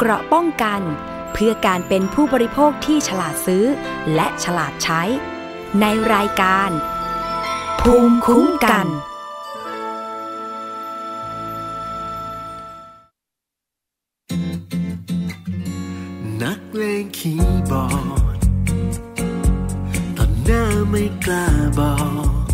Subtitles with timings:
[0.00, 0.82] เกราะป้องกัน
[1.32, 3.64] เพื่อการเป็นผู้บริโภคที่ฉลาดซื้อ
[4.14, 5.02] และฉลาดใช้
[5.80, 5.84] ใน
[6.14, 6.70] รายการ
[7.80, 8.86] ภูมิคุ้มกัน
[16.42, 18.38] นักเลงคีย์บอร์ด
[20.16, 21.46] ตอนหน้าไม่กล้า
[21.78, 21.94] บอ
[22.38, 22.44] ก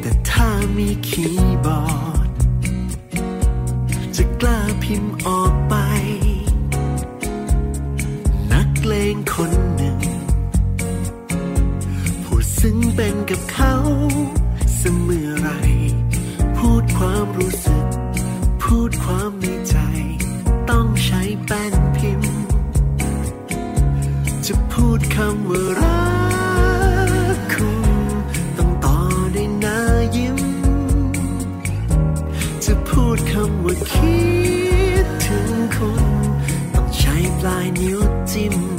[0.00, 1.99] แต่ถ้ามีคีย์บอร์ด
[13.30, 13.74] กับเขา
[14.76, 15.48] เสมอไร
[16.56, 17.86] พูดความรู้สึก
[18.62, 19.76] พูดความในใจ
[20.70, 22.34] ต้องใช้แป้นพิมพ์
[24.46, 26.00] จะพูดคำว่ารั
[27.36, 27.88] กคุณ
[28.58, 28.98] ต้องต่อ
[29.34, 29.78] ด้วยหน้า
[30.16, 30.38] ยิ้ม
[32.64, 34.20] จะพูดคำว่าคิ
[35.04, 36.04] ดถึงคุณ
[36.74, 38.00] ต้องใช้ปลายนิ้ว
[38.32, 38.69] จิ้ม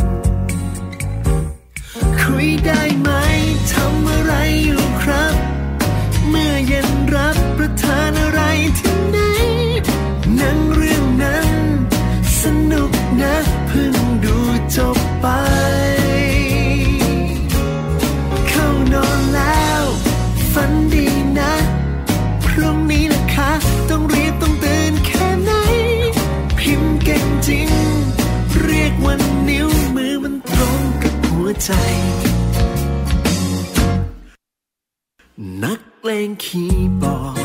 [7.16, 8.42] รับประทานอะไร
[8.80, 9.20] ที่ไหน
[10.36, 11.50] หนังเรื่องนั้น
[12.42, 13.36] สนุกนะ
[13.68, 13.96] เพิ่ง
[14.26, 14.38] ดู
[14.76, 15.28] จบไป
[18.50, 19.84] เข้านอนแล้ว
[20.54, 21.08] ฝันดี
[21.40, 21.54] นะ
[22.46, 23.52] พรุ่งนี้ล่ะคะ
[23.90, 25.52] ต้องรีบต้องตื่นแค่ไหน
[26.60, 27.70] พิมพ์เก่งจริง
[28.64, 31.72] เรียกวันนิ้วมือมันตรงกับหัวใจ
[35.64, 37.41] นัก เล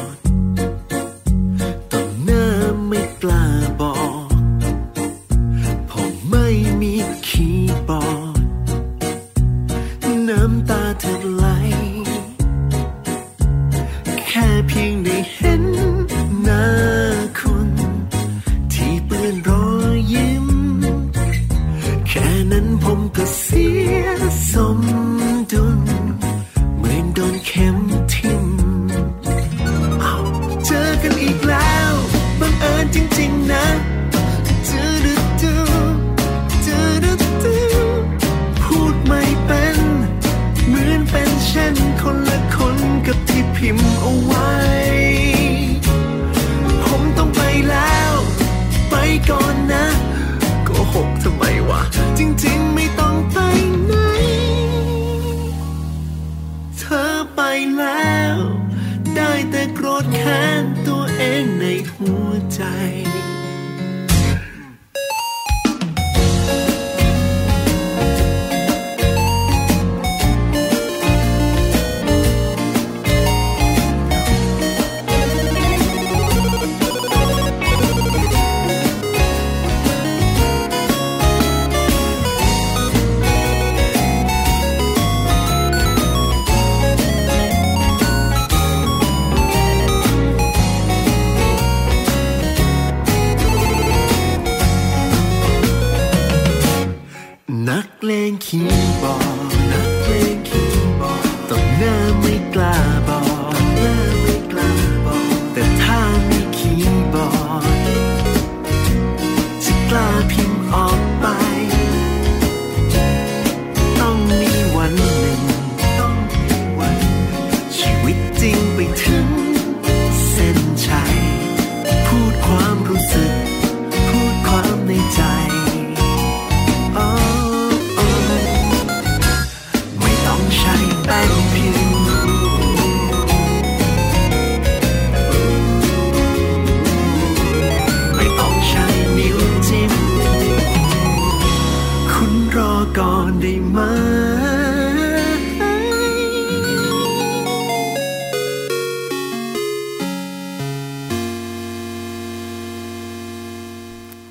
[98.27, 99.46] นักเ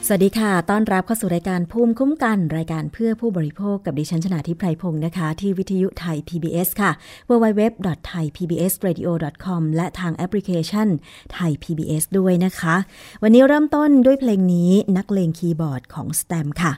[0.07, 6.91] สวัสดีค่ะ ต้อนรับเข้าสู่รายการภูมิคุ้มกัน รายการเพื่อผู้บริโภคกับดิฉันชนาทิพไพรพงศ์นะคะ ที่วิทยุไทย PBS ค่ะ
[7.29, 10.87] www.thaipbsradio.com และทางแอปพลิเคชัน
[11.33, 12.75] ไทย PBS ด้วยนะคะ
[13.23, 16.73] วันนี้เริ่มต้นด้วยเพลงนี้นักเลงคีย์บอร์ดของส t ตมค่ะ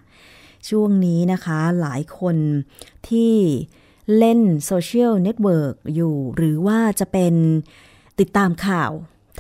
[0.70, 2.38] ช่วงนี้นะคะหลายคน
[3.10, 3.34] ที่
[4.18, 7.34] เล่นโซเชียลเน็ตเวิร์กอยู่ หรือว่าจะเป็น
[8.20, 8.92] ติดตามข่าว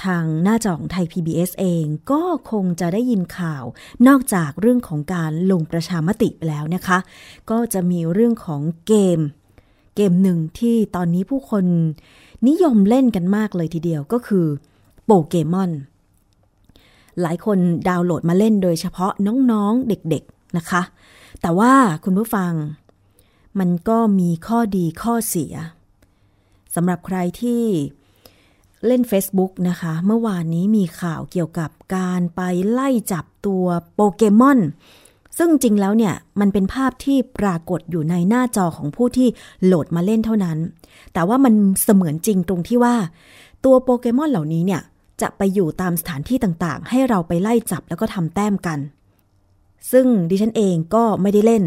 [0.03, 2.21] ทางหน้าจอของไทย PBS เองก็
[2.51, 3.63] คงจะได้ยินข่าว
[4.07, 6.97] นอกจากเรื่องของการลงประชามติไปแล้วนะคะ
[7.49, 9.19] ก็จะมีเรื่องของเกม
[9.95, 11.65] เกมหนึ่งที่ตอนนี้ผู้คน
[12.47, 14.45] นิยมเล่นกันมากเลยทีเดียวก็คือ
[15.05, 15.71] โปเกมอน
[17.21, 19.11] หลายคนดาวน์โหลดมาเล่นโดยเฉพาะ
[19.51, 20.81] น้องๆเด็กๆนะคะ
[21.41, 21.73] แต่ว่า
[22.03, 22.53] คุณผู้ฟัง
[23.59, 25.53] มันก็มีข้อดีข้อเสีย
[26.75, 27.63] สำหรับใครที่
[28.85, 34.59] เล่น Facebook นะคะ เมื่อวานนี้มีข่าวเกี่ยวกับการไปไล่จับตัวโปเกมอน
[35.37, 39.27] ซึ่งจริงแล้วเนี่ย มันเป็นภาพที่ปรากฏอยู่ในหน้าจอของผู้ที่
[39.65, 40.57] โหลดมาเล่นเท่านั้น
[41.13, 41.53] แต่ว่ามัน
[41.83, 42.95] เสมือนจริงตรงที่ว่า
[43.65, 44.81] ตัวโปเกมอนเหล่านี้เนี่ย
[45.21, 48.79] จะไปอยู่ตามสถานที่ต่างๆ ให้เราไปไล่จับแล้วก็ทำแต้มกัน
[49.91, 51.63] ซึ่งดิฉันเองก็ไม่ได้เล่น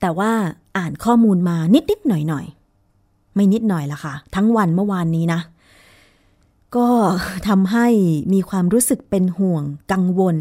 [0.00, 0.32] แต่ว่า
[0.76, 5.40] อ่านข้อมูลมานิดๆหน่อยๆไม่นิดหน่อยละค่ะ ทั้งวันเมื่อวานนี้นะ
[6.76, 6.88] ก็
[7.48, 7.86] ทำให้
[8.32, 10.36] มีความรู้สึกเป็นห่วงกังวล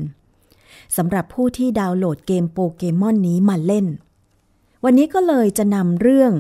[0.98, 3.86] สำหรับผู้ที่ดาวน์โหลดเกมโปเกมอนนี้มาเล่น
[4.84, 6.34] วันนี้ก็เลยจะนำเรื่อง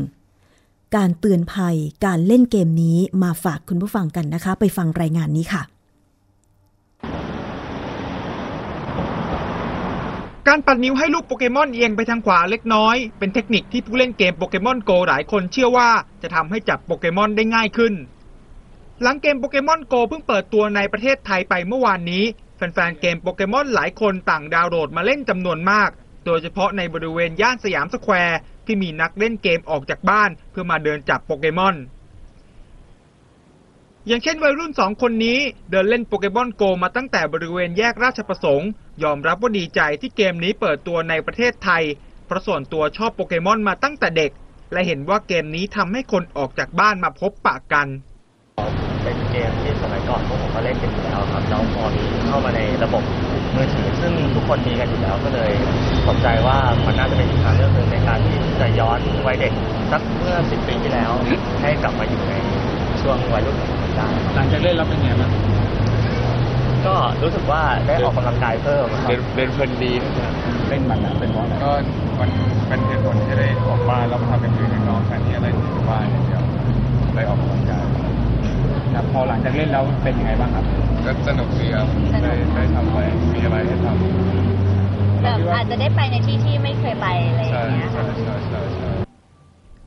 [0.95, 5.61] การเตือนภัยการเล่นเกมนี้มาฝากคุณผู้ฟังกันนะคะ ไปฟังรายงานนี้ค่ะ
[10.47, 15.89] การปัดนิ้วให้ลูกโปเกมอนเอียงไปทางขวาเล็กน้อย เป็นเทคนิคที่ผู้เล่นเกมโปเกมอนโกหลายคนเชื่อว่า
[16.21, 17.93] จะทำให้จับโปเกมอนได้ง่ายขึ้น
[19.03, 22.23] หลังเกมโปเกมอนโกเพิ่งเปิดตัวในประเทศไทยไปเมื่อวานนี้
[22.55, 25.89] แฟนๆเกมโปเกมอนหลายคนต่างดาวน์โหลดมาเล่นจำนวนมาก
[26.25, 31.75] โดยเฉพาะในบริเวณย่านสยามสแควร์ที่มีนักเล่นเกมออกจากบ้านเพื่อมาเดินจับโปเกมอน
[34.07, 35.39] อย่างเช่นวัยรุ่นสองคนนี้
[35.71, 38.69] เดินเล่นโปเกมอนโกมาตั้งแต่บริเวณแยกราชประสงค์
[39.03, 41.83] ยอมรับว่าดีใจที่เกมนี้เปิดตัวในประเทศไทย
[42.25, 44.31] เพราะส่วนตัวชอบโปเกมอนมาตั้งแต่เด็ก
[44.71, 47.89] และเห็นว่าเกมนี้ทำให้คนออกจากบ้านมาพบปะกัน
[49.03, 53.03] เป็นเกมที่สมัยก่อนพวกผมก็เล่นกันอยู่แล้วครับแล้วพอมีเข้ามาในระบบ
[53.55, 55.51] มือถือซึ่งทุกคนมีกันอยู่แล้วก็เลย
[56.07, 59.53] สนใจว่ามันน่าจะเป็นทางเลือกหนึ่งในการที่จะย้อนวัยเด็ก
[59.91, 61.11] สักเมื่อสิบปีที่แล้ว
[61.61, 62.33] ให้กลับมาอยู่ใน
[63.01, 65.31] ช่วงวัยรุ่นของผมได้หลังจากเล่นแล้วเป็นไงบ้าง
[66.85, 69.93] ก็รู้สึกว่าได้ออกกำลังกายเพิ่มเป็นเป็นเพลินดี
[70.69, 71.71] เล่นมันนะเป็นเพราะก็
[72.19, 72.29] มัน
[72.67, 76.43] เป็นเหตุผลที่ได้ออกบ้านแล้วมาทำเป็นอื่นนอกแทนที่อะไรอยู่บ้านอย่างเดียว
[77.15, 77.83] ได้ออกกำลังกาย
[78.95, 80.65] ครับพอหลังจากเล่นแล้วเป็นยังไงบ้างครับ
[81.05, 81.87] ก็สนุกดีครับ
[82.23, 83.01] ได้ได้ทำอะไร
[83.33, 88.91] มีอะไรให้ทำแบบอาจจะได้ไปในที่ที่ไม่เคยไปอะไรอย่างเงี้ยใช่ใช่ใช่ใช่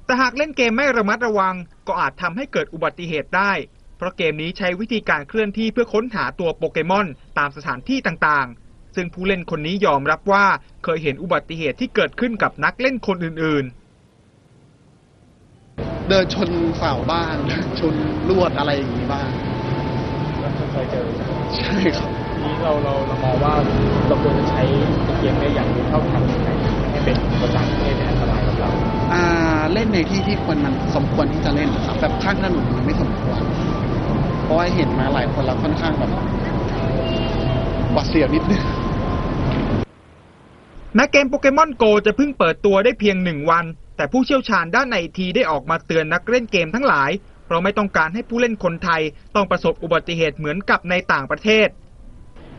[0.07, 1.55] แต่หากเล่นเกมไม่ระมัดระวัง
[1.89, 3.53] ก็อาจทำให้เกิดอุบัติเหตุได้
[3.97, 7.07] เพราะเกมนี้ใช้วิธีการเคลื่อนที่เพื่อค้นหาตัวโปเกมอน
[7.39, 10.45] ตามสถานที่ต่างๆ ซึ่งผู้เล่นคนนี้ยอมรับว่า
[10.85, 13.84] เคยเห็นอุบัติเหตุที่เกิดขึ้นกับนักเล่นคนอื่นๆ
[16.09, 16.49] เดินชน
[16.79, 17.35] เสาบ้าง
[17.81, 17.95] ชน
[18.29, 19.29] ลวดอะไรอย่างนี้บ้าง
[20.59, 21.05] ก็เคยเจอ
[21.59, 22.11] ใช่ครับ
[22.45, 23.55] นี้เราเราเรามองว่า
[24.09, 24.63] เราควรจะใช้
[25.19, 26.51] เกมได้อย่างเท่าทันยังไง
[26.91, 28.71] ให้เป็นประจักษ์ให้เป็นอันตรายกับเรา
[29.15, 29.25] อ่า
[29.73, 33.41] เล่นในที่ที่ควรมันสมควรที่จะเล่นครับแบบข้างถนนมันไม่สมควร
[34.45, 36.11] เพราะว่าเห็นมาหลายคนแล้วค่อนข้างแบบ
[37.93, 38.63] หวาดเสียวนิดนึง
[40.95, 43.65] แม้เกมโปเกมอนโกจะเพิ่งเปิดตัวได้เพียงหนึ่งวัน
[43.97, 47.11] แต่ผู้เชี่ยวชาญด้านไอทีได้ออกมาเตือนนักเล่นเกมทั้งหลาย
[47.47, 49.03] เพราะไม่ต้องการให้ผู้เล่นคนไทย
[49.35, 51.69] ต้องประสบอุบัติเหตุเหมือนกับในต่างประเทศ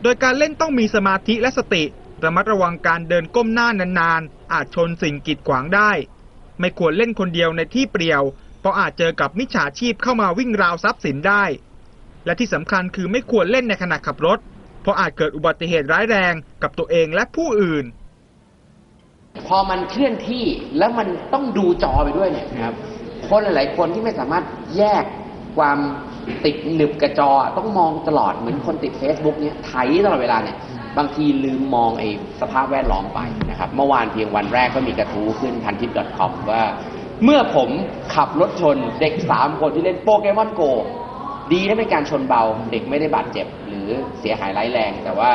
[0.02, 1.84] โดยการเล่นต้องมีสมาธิและสติ
[2.24, 5.90] ระมัดระวังการเดินก้มหน้านานๆ อาจชนสิ่งกีดขวางได้
[6.60, 8.22] ไม่ควรเล่นคนเดียวในที่เปลี่ยว
[8.60, 11.44] เพราะอาจเจอกับมิจฉาชีพเข้ามาวิ่งราวทรัพย์สินได้
[12.24, 14.38] และที่สำคัญคือไม่ควรเล่นในขณะขับรถ
[14.82, 17.84] เพราะอาจเกิดอุบัติเหตุร้ายแรงกับตัวเองและผู้อื่น
[19.48, 20.44] พอมันเคลื่อนที่
[20.78, 22.74] แล้วมันต้องดูจอไปด้วยเนี่ยครับ
[23.28, 24.44] คนหลาย ๆ คนที่ไม่สามารถ
[24.76, 25.04] แยก
[25.56, 25.78] ความ
[26.44, 29.72] ติดหนึบกระจอต้องมองตลอดเหมือนคนติด Facebook เนี่ยไถ
[30.04, 30.56] ตลอดเวลาเนี่ย
[30.98, 32.08] บางทีลืมมองไอ้
[32.40, 36.62] สภาพแวดล้อมไปนะครับ เมื่อวานเพียงวันแรกก็มีกระทู้ขึ้นพันทิป .com ว่า
[37.24, 37.68] เมื่อผม
[38.14, 40.62] ขับรถชนเด็กสามคนที่เล่นโปเกมอนโก
[41.52, 43.88] ดีนะเป็นการชนเบา เด็กไม่ได้บาดเจ็บ หรือ
[44.20, 45.30] เสียหายร้ายแรง แต่ว่า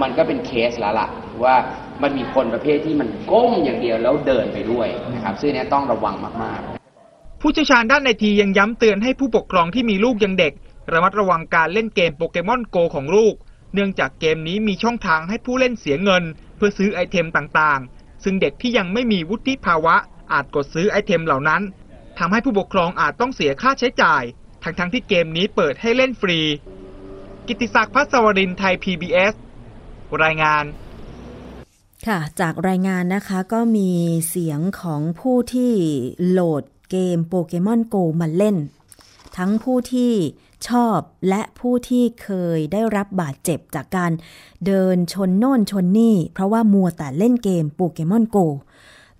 [0.00, 1.08] มันก็เป็นเคสแล้วล่ะ
[1.44, 1.56] ว่า
[2.02, 10.52] มันมีคนประเภทที่มันก้มอย่างเดียวแล้วเดินไปด้วยนะครับซึ่งนี้ต้องระวังมากๆ ผู้เชี่ยวชาญด้านไอทียังย้ำเตือนให้ผู้ปกครองที่มีลูกยังเด็ก
[10.92, 13.34] ระมัดระวังการเล่นเกมโปเกมอนโกของลูก
[13.74, 16.24] เนื่องจากเกมนี้มีช่องทางให้ผู้เล่นเสียเงิน
[16.56, 19.96] เพื่อซื้อไอเทมต่างๆ ซึ่งเด็กที่ยังไม่มีวุฒิภาวะ
[20.32, 21.62] อาจกดซื้อไอเทมเหล่านั้น
[22.18, 24.22] ทำให้ผู้ปกครองอาจต้องเสียค่าใช้จ่าย
[24.62, 26.38] ทั้งๆที่เกมนี้เปิดให้เล่นฟรี
[27.46, 29.34] กิติศักดิ์พัศวรินไทย PBS
[30.22, 30.64] รายงาน
[32.08, 33.90] ค่ะ จากรายงานนะคะก็มี
[34.28, 35.72] เสียงของผู้ที่
[36.28, 38.56] โหลดเกมโปเกมอนโกมาเล่น
[39.36, 40.12] ทั้งผู้ที่
[40.68, 44.12] ชอบและผู้ที่เคยได้รับบาดเจ็บจากการ
[44.66, 48.38] เดินชนโน่นชนนี่ เพราะว่ามัวแต่เล่นเกมโปเกมอนโก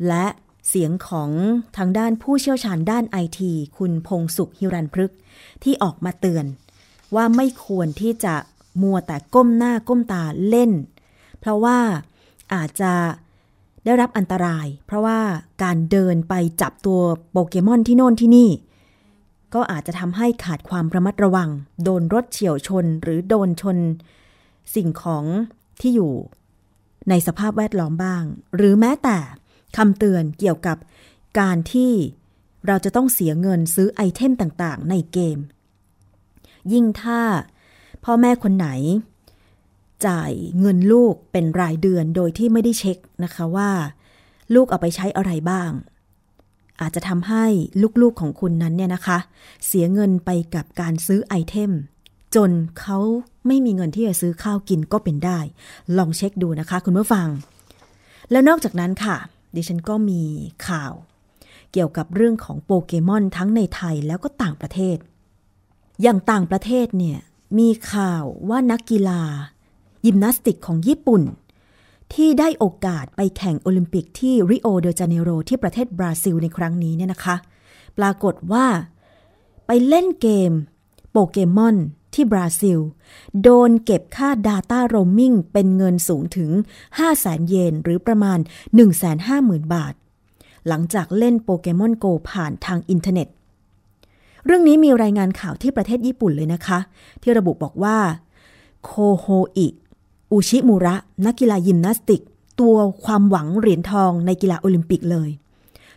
[0.09, 0.27] และ
[0.69, 1.31] เสียงของ
[1.77, 5.19] ทางด้านผู้เชี่ยวชาญด้านไอทีคุณพงสุขฮิรันพฤกษ์
[5.63, 6.45] ที่ออกมาเตือน
[7.15, 8.35] ว่าไม่ควรที่จะ
[8.83, 10.71] มัวแต่ก้มหน้าก้มตาเล่น
[11.41, 11.79] เพราะว่า
[12.55, 12.93] อาจจะ
[13.85, 15.21] ได้รับอันตราย เพราะว่า
[15.63, 18.51] การเดินไปจับตัวโปเกมอนที่โน่นที่นี่
[19.55, 21.49] ก็อาจจะทำให้ขาดความระมัดระวัง
[21.85, 23.79] โดนรถเฉียวชนหรือโดนชน
[24.75, 25.25] สิ่งของ
[25.81, 26.13] ที่อยู่
[27.09, 28.23] ในสภาพแวดล้อมบ้าง
[28.57, 29.19] หรือแม้แต่
[29.77, 30.77] คำเตือนเกี่ยวกับ
[31.41, 31.93] การที่
[32.67, 35.39] เราจะต้องเสียเงินซื้อไอเทมต่างๆ ในเกม
[36.73, 37.21] ยิ่งถ้า
[38.05, 38.69] พ่อแม่คนไหน
[40.07, 40.31] จ่าย
[40.61, 43.71] เงินลูกเป็นรายเดือนโดยที่ไม่ได้เช็คนะคะว่า
[44.55, 45.71] ลูกเอาไปใช้อะไรบ้าง
[46.81, 47.45] อาจจะทำให้
[48.03, 49.19] ลูกๆของคุณนั้นเนี่ยนะคะ
[49.67, 51.73] เสียเงินไปกับการซื้อไอเทม
[52.35, 52.99] จนเขา
[53.47, 55.39] ไม่มีเงินที่จะซื้อข้าวกินก็เป็นได้
[55.97, 57.29] ลองเช็คดูนะคะ คุณผู้ฟัง
[58.31, 59.17] แล้วนอกจากนั้นค่ะ
[59.55, 60.23] ดิฉันก็มี
[60.69, 60.93] ข่าว
[61.73, 64.97] เกี่ยวกับเรื่องของโปเกมอนทั้งในไทยแล้วก็ต่างประเทศ
[66.03, 67.19] อย่างต่างประเทศเนี่ย
[67.59, 69.23] มีข่าวว่านักกีฬา
[70.07, 71.23] ยิมนาสติกของญี่ปุ่น
[72.15, 77.37] ที่ได้โอกาสไปแข่งโอลิมปิกที่ริโอเดจาเนโรที่ประเทศบราซิลในครั้งนี้เนี่ยนะคะ
[77.99, 78.67] ปรากฏว่า
[79.67, 80.53] ไปเล่นเกม
[81.13, 81.77] โปเกมอน
[82.15, 82.79] ที่บราซิล
[83.43, 86.51] โดนเก็บค่า Data Roaming เป็นเงินสูงถึง
[86.99, 88.39] 5 0 0 0 0 0 เยน หรือประมาณ
[89.07, 89.95] 150,000 บาท
[90.69, 93.29] หลังจากเล่นโปเกมอนโกผ่านทางอินเทอร์เน็ต
[94.45, 96.79] เรื่องนี้มีรายงานข่าวที่ประเทศญี่ปุ่นเลยนะคะ
[97.23, 97.99] ที่ระบุบอกว่า
[98.85, 99.27] โคเฮ
[99.57, 99.69] อิ
[100.33, 100.97] อุชิมุระ
[101.27, 102.23] นักกีฬายิมนาสติก
[102.61, 105.31] ตัวความหวังเหรียญทองในกีฬาโอลิมปิกเลย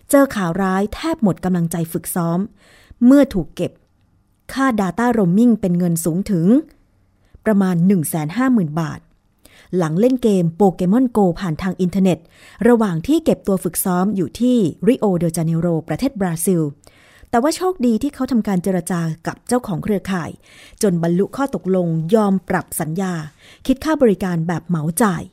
[0.09, 2.39] เจอข่าวร้ายแทบหมดกำลังใจฝึกซ้อม
[3.05, 3.71] เมื่อถูกเก็บ
[4.53, 6.47] ค่า Data Roaming เป็นเงินสูงถึง
[7.45, 7.75] ประมาณ
[8.27, 8.99] 150,000 บาท
[9.77, 12.19] หลังเล่นเกมโปเกมอนโกผ่านทางอินเทอร์เน็ต
[12.67, 16.61] ระหว่างที่เก็บตัวฝึกซ้อมอยู่ที่ริโอเดจาเนโรประเทศบราซิล
[17.33, 20.29] แต่ว่าโชคดีที่เขาทำการเจรจากับเจ้าของเครือข่าย
[20.81, 23.13] จนบรรลุข้อตกลงยอมปรับสัญญา
[23.65, 25.23] คิดค่าบริการแบบเหมาจ่าย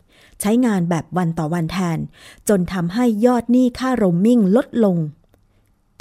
[0.41, 1.99] ใช้งานแบบวันต่อวันแทน
[2.49, 4.97] จนทำให้ยอดหนี้ค่าโรมมิ่งลดลง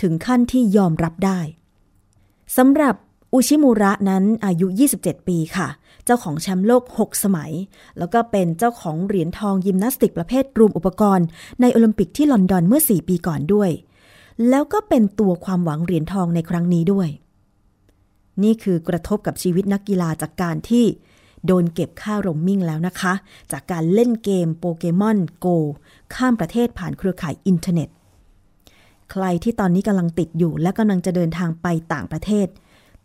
[0.01, 1.39] ถึงขั้นที่ยอมรับได้
[2.57, 2.95] สำหรับ
[3.33, 5.67] อุชิมุระนั้นอายุ 27 ปีค่ะ
[6.05, 7.51] เจ้าของแชมป์โลก 6 สมัย
[7.97, 11.25] แล้วก็เป็นเจ้าของเหรียญทองยิมนาสติกประเภทรวมอุปกรณ์
[11.61, 13.71] ในโอลิมปิกที่ลอนดอนเมื่อ 4 ปีก่อนด้วย
[14.49, 17.09] แล้วก็เป็นตัวความหวังเหรียญทองในครั้งนี้ด้วย
[18.43, 20.85] นี่คือกระทบกับชีวิตนักกีฬาจากการที่
[21.45, 23.13] โดนเก็บค่าโรมมิ่งแล้วนะคะ
[23.51, 25.47] จากการเล่นเกมโปเกมอนโก
[26.15, 27.89] ข้ามประเทศผ่านเครือข่ายอินเทอร์เน็ต
[29.11, 32.47] ใครที่ตอนนี้กำลังติดอยู่และกำลังจะเดินทางไปต่างประเทศ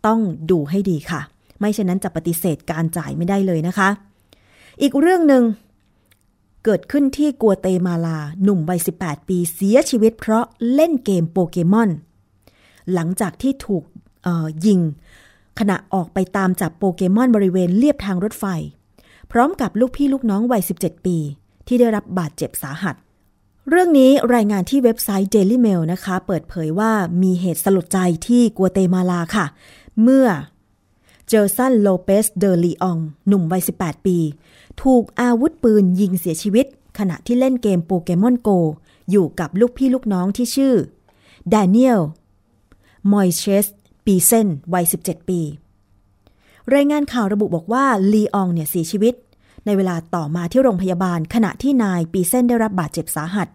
[0.07, 1.21] ต้องดูให้ดีค่ะ
[1.59, 3.89] ไม่เช่นนั้นจะปฏิเสธการจ่ายไม่ได้เลยนะคะ
[4.83, 5.43] อีกเรื่องหนึ่ง
[6.65, 10.45] เกิดขึ้นที่กัวเตมาลา หนุ่มวัย 18 ปีเสียชีวิตเพราะ
[10.75, 11.91] เล่นเกมโปเกมอน
[12.93, 13.85] หลังจากที่ถูก
[14.67, 14.81] ยิง
[15.59, 18.45] ขณะออกไปตามจับโปเกมอนบริเวณเลียบทางรถไฟ
[19.33, 21.17] พร้อมกับลูกพี่ลูกน้องวัย 17 ปี
[21.67, 22.95] ที่ได้รับบาดเจ็บสาหัส
[23.69, 26.93] เรื่องนี้รายงานที่เว็บไซต์ Daily Mail นะคะ เปิดเผยว่า
[27.23, 29.47] มีเหตุสลดใจที่กัวเตมาลาค่ะ
[30.03, 30.27] เมื่อ
[31.29, 34.19] เจอร์สันโลเปสเดอลีอง หนุ่มวัย 18 ปี
[34.83, 36.67] ถูกอาวุธปืนยิงเสียชีวิต
[36.99, 38.51] ขณะที่เล่นเกมโปเกมอนโก
[39.11, 40.75] อยู่กับลูกพี่ลูกน้องที่ชื่อ
[41.53, 42.01] ดเนียล
[43.13, 43.67] มอยเชส
[44.05, 45.41] ปีเซนวัย 17 ปี
[46.75, 49.15] รายงานข่าวระบุบอกว่าลีอองเนี่ยเสียชีวิต
[49.67, 53.49] ในเวลาต่อมาที่โรงพยาบาล ขณะที่นายปีเซนได้รับบาดเจ็บสาหัส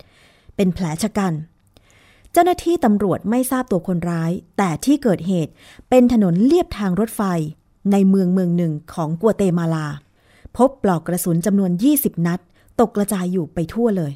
[0.56, 1.34] เป็นแผลชะกัน
[2.32, 5.52] เจ้าหน้าที่ตำรวจไม่ทราบตัวคนร้าย แต่ที่เกิดเหตุ
[5.90, 7.22] เป็นถนนเลียบทางรถไฟ
[7.92, 9.88] ในเมืองเมืองหนึ่งของกัวเตมาลา
[10.58, 12.40] พบปลอกกระสุนจำนวน 20 นัด
[12.80, 14.14] ตกกระจายอยู่ไปทั่วเลย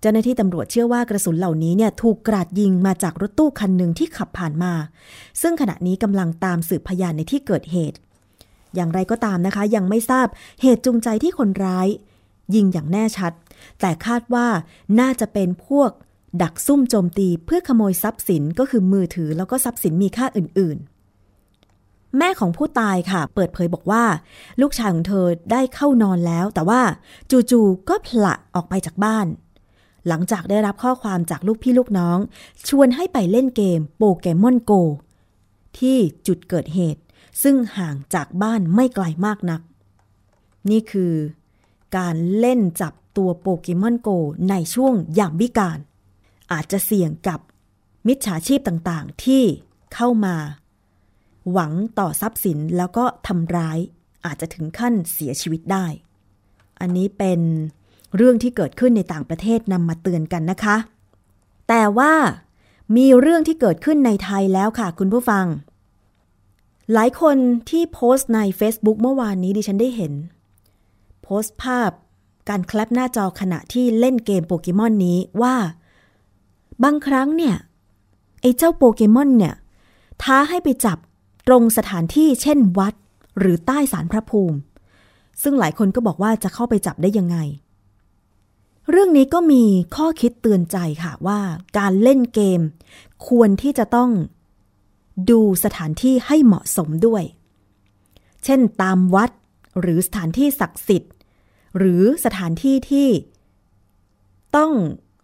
[0.00, 4.72] เจ้าหน้าที่ตำรวจเชื่อว่ากระสุนเหล่านี้เนี่ยถูกกราดยิงมาจากรถตู้คันหนึ่งที่ขับผ่านมา
[5.40, 7.98] ซึ่งขณะนี้กำลังตามสืบพยานในที่เกิดเหตุ
[8.74, 10.26] อย่างไรก็ตามนะคะ ยังไม่ทราบ
[10.62, 11.88] เหตุจูงใจที่คนร้าย
[12.54, 13.32] ยิงอย่างแน่ชัด
[13.80, 14.46] แต่คาดว่า
[15.00, 15.90] น่าจะเป็นพวก
[16.42, 20.91] ดักซุ่มโจมตีเพื่อขโมยทรัพย์สินก็คือมือถือแล้วก็ทรัพย์สินมีค่าอื่นๆ
[22.18, 24.04] แม่ของผู้ตายค่ะ เปิดเผยบอกว่า
[24.60, 26.82] ลูกชายของเธอได้เข้านอนแล้ว แต่ว่า
[27.50, 29.26] จู่ๆก็ผละออกไปจากบ้าน
[30.08, 32.18] หลังจากได้รับข้อความจากลูกพี่ลูกน้อง
[32.68, 34.72] ชวนให้ไปเล่นเกมโปเกมอนโก
[35.78, 37.02] ที่จุดเกิดเหตุ
[37.42, 39.60] ซึ่งห่างจากบ้านไม่ไกลมากนัก
[40.70, 41.14] นี่คือ
[41.96, 44.08] การเล่นจับตัวโปเกมอนโก
[44.50, 45.78] ในช่วงยามวิกาล
[46.52, 47.40] อาจจะเสี่ยงกับ
[48.06, 49.44] มิจฉาชีพต่างๆ ที่
[49.94, 50.36] เข้ามา
[51.52, 53.78] หวังต่อทรัพย์สินแล้วก็ทำร้าย
[54.24, 55.86] อาจจะถึงขั้นเสียชีวิตได้
[56.80, 57.40] อันนี้เป็น
[58.16, 60.76] เรื่องที่เกิดขึ้นในต่างประเทศนำมาเตือนกันนะคะ
[61.68, 62.12] แต่ว่า
[62.96, 65.46] มีเรื่องที่เกิดขึ้นในไทยแล้วค่ะคุณผู้ฟัง
[66.92, 67.36] หลายคน
[67.70, 70.12] ที่โพสต์ใน Facebook เมื่อวานนี้ดิฉันได้เห็น
[71.22, 71.90] โพสต์ภาพ
[72.48, 75.54] การแคลปหน้าจอขณะที่เล่นเกมโปเกมอนนี้ว่า
[76.84, 77.56] บางครั้งเนี่ย
[78.40, 79.54] ไอ้เจ้าโปเกมอนเนี่ย
[80.22, 80.98] ท้าให้ไปจับ
[81.46, 82.94] ตรงสถานที่เช่นวัด
[83.38, 84.58] หรือใต้สารพระภูมิ
[85.42, 87.36] ซึ่งหลายคนก็บอกว่าจะเข้าไปจับได้ยังไง
[88.90, 89.64] เรื่องนี้ก็มี
[89.96, 91.40] ข้อคิดเตือนใจค่ะว่า
[91.78, 92.60] การเล่นเกม
[93.28, 94.10] ควรที่จะต้อง
[95.30, 97.22] ดูสถานที่ให้เหมาะสมด้วย
[98.44, 99.30] เช่นตามวัด
[99.80, 101.12] หรือสถานที่ศักดิ์สิทธิ์
[101.78, 103.08] หรือสถานที่ที่
[104.56, 104.72] ต้อง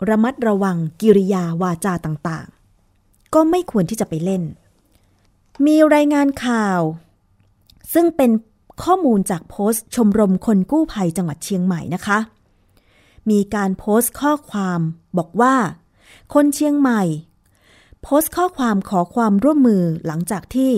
[0.09, 4.43] ระมัดระวังกิริยาวาจาต่างๆ ก็ไม่ควรที่จะไปเล่น
[5.67, 6.81] มีรายงานข่าว
[7.93, 8.31] ซึ่งเป็น
[8.83, 12.19] ข้อมูลจากโพสต์ ชมรมคนกู้ภัยจังหวัดเชียงใหม่นะคะ
[13.31, 14.81] มีการโพสต์ข้อความ
[15.19, 15.55] บอกว่า
[16.35, 17.03] คนเชียงใหม่
[18.03, 20.73] โพสต์ข้อความขอความร่วมมือหลังจากที่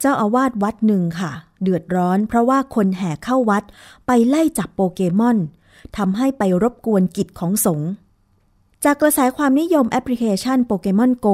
[0.00, 1.32] เจ้าอาวาสวัดหนึ่งค่ะ
[1.62, 3.64] เดือดร้อนเพราะว่าคนแห่เข้าวัด
[4.06, 5.38] ไปไล่จับโปเกมอน
[5.96, 7.88] ทำให้ไปรบกวนกิจของสงฆ์
[8.84, 11.28] จากกระแสความนิยมแอปพลิเคชันโปเกมอนโก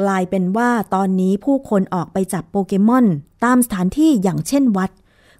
[0.00, 3.06] กลายเป็นว่าตอนนี้ผู้คนออกไปจับโปเกมอน
[3.44, 4.90] ตามสถานที่อย่างเช่นวัด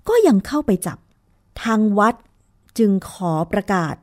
[0.09, 0.99] ก็ยังเข้าไปจับ
[1.63, 2.15] ทางวัด
[2.79, 3.95] จึงขอประกาศ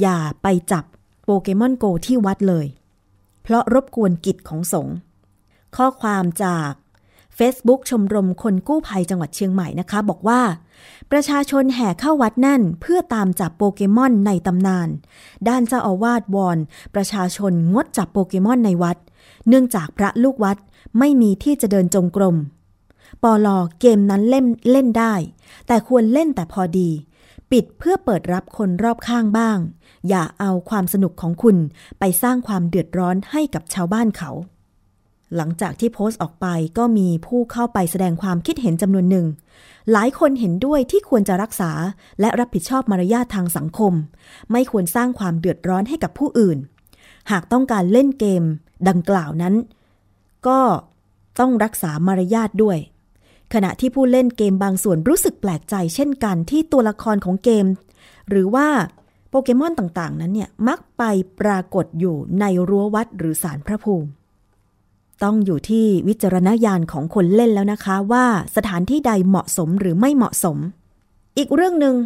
[0.00, 0.84] อย่าไปจับ
[1.24, 2.66] โปเกมอนโกที่วัดเลย
[3.42, 4.94] เพราะรบกวนกิจของสงฆ์
[5.76, 6.70] ข้อความจาก
[7.38, 10.40] Facebook ชมรมคนกู้ภัยจังหวัดเชียงใหม่นะคะ บอกว่า
[11.10, 14.88] ประชาชนแห่เข้าวัดนั่นเพื่อตามจับโปเกมอนในตำนาน
[15.48, 16.58] ด้านเจ้าอาวาสวอน
[16.94, 18.96] ประชาชนงดจับโปเกมอนในวัด
[19.48, 20.58] เนื่องจากพระลูกวัด
[20.98, 22.36] ไม่มีที่จะเดินจงกรม
[23.22, 25.14] ปอลอเกมนั้นเล่นเล่นได้
[25.66, 26.90] แต่ควรเล่นแต่พอดี
[27.50, 29.58] ปิดเพื่อเปิดรับคนรอบข้างบ้าง
[30.08, 31.56] อย่าเอาความสนุกของคุณ
[31.98, 34.30] ไปสร้างความเดือดร้อนให้กับชาวบ้านเขา
[35.36, 36.46] หลังจากที่โพสต์ออกไป
[36.78, 39.26] ก็มีผู้เข้าไปแสดงความคิดเห็นจำนวนหนึ่ง
[39.92, 41.72] หลายคนเห็นด้วยที่ควรจะรักษา
[42.20, 43.92] และรับผิดชอบมารยาททางสังคม
[44.52, 46.58] ไม่ควรสร้างความเดือดร้อนให้กับผู้อื่น
[47.30, 48.42] หากต้องการเล่นเกม
[48.88, 49.54] ดังกล่าวนั้น
[50.46, 50.60] ก็
[51.40, 52.78] ต้องรักษามารยาทด้วย
[53.54, 57.66] ขณะที่ผู้เล่นเกมบางส่วนรู้สึกแปลกใจ เช่นกันที่ตัวละครของเกม
[58.28, 58.68] หรือว่า
[59.28, 61.02] โปเกมอนต่างๆ นั้นเนี่ยมักไป
[61.40, 64.08] ปรากฏอยู่ในรั้ววัดหรือศาลพระภูมิ
[65.22, 68.26] ต้องอยู่ที่วิจารณญาณของคนเล่นแล้วนะคะว่า
[68.56, 70.56] สถานที่ใดเหมาะสมหรือไม่เหมาะสม
[71.38, 71.96] อีกเรื่องหนึ่ง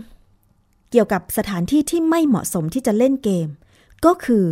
[0.90, 3.48] เกี่ยวกับสถานที่ที่ไม่เหมาะสมที่จะเล่นเกม
[4.04, 4.44] ก็คือ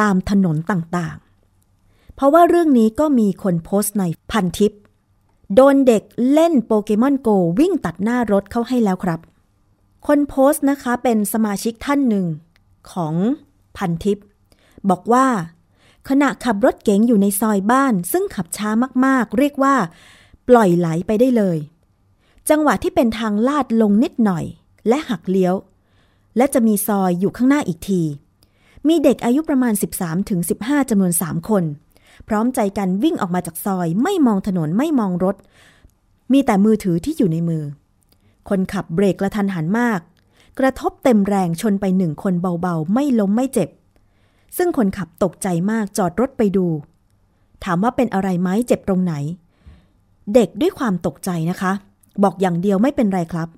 [0.00, 4.72] ตามถนนต่างๆ เพราะว่าเรื่องนี้ก็มีคนโพสต์ในพันทิป
[5.54, 9.20] โดนเด็กเล่นโปเกมอนโกวิ่งตัดหน้ารถเข้าให้แล้วครับ
[10.06, 12.26] คนโพสต์นะคะเป็นสมาชิกท่านหนึ่ง
[12.92, 13.14] ของ
[13.76, 14.18] พันทิป
[14.90, 15.26] บอกว่า
[16.08, 18.70] ขณะขับรถเก๋งอยู่ในซอยบ้าน ซึ่งขับช้า
[19.04, 19.74] มากๆ เรียกว่า
[20.48, 21.58] ปล่อยไหลไปได้เลย
[22.50, 24.44] จังหวะที่เป็นทางลาดลงนิดหน่อย
[24.88, 25.54] และหักเลี้ยว
[26.36, 28.02] และจะมีซอยอยู่ข้างหน้าอีกที
[28.88, 29.74] มีเด็กอายุประมาณ
[30.30, 31.64] 13-15จำนวน 3 คน
[32.28, 35.36] พร้อมใจกันวิ่งออกมาจากซอย ไม่มองถนนไม่มองรถ
[36.32, 37.62] มีแต่มือถือที่อยู่ในมือ
[38.48, 40.00] คนขับเบรกกระทันหันมาก
[40.58, 43.68] กระทบเต็มแรงชนไปหนึ่งคนเบาๆ ไม่ล้มไม่เจ็บ
[44.56, 46.66] ซึ่งคนขับตกใจมากจอดรถไปดู
[47.64, 49.14] ถามว่าเป็นอะไรไหมเจ็บตรงไหน
[50.34, 51.72] เด็กด้วยความตกใจนะคะ
[52.22, 53.48] บอกอย่างเดียวไม่เป็นไรครับ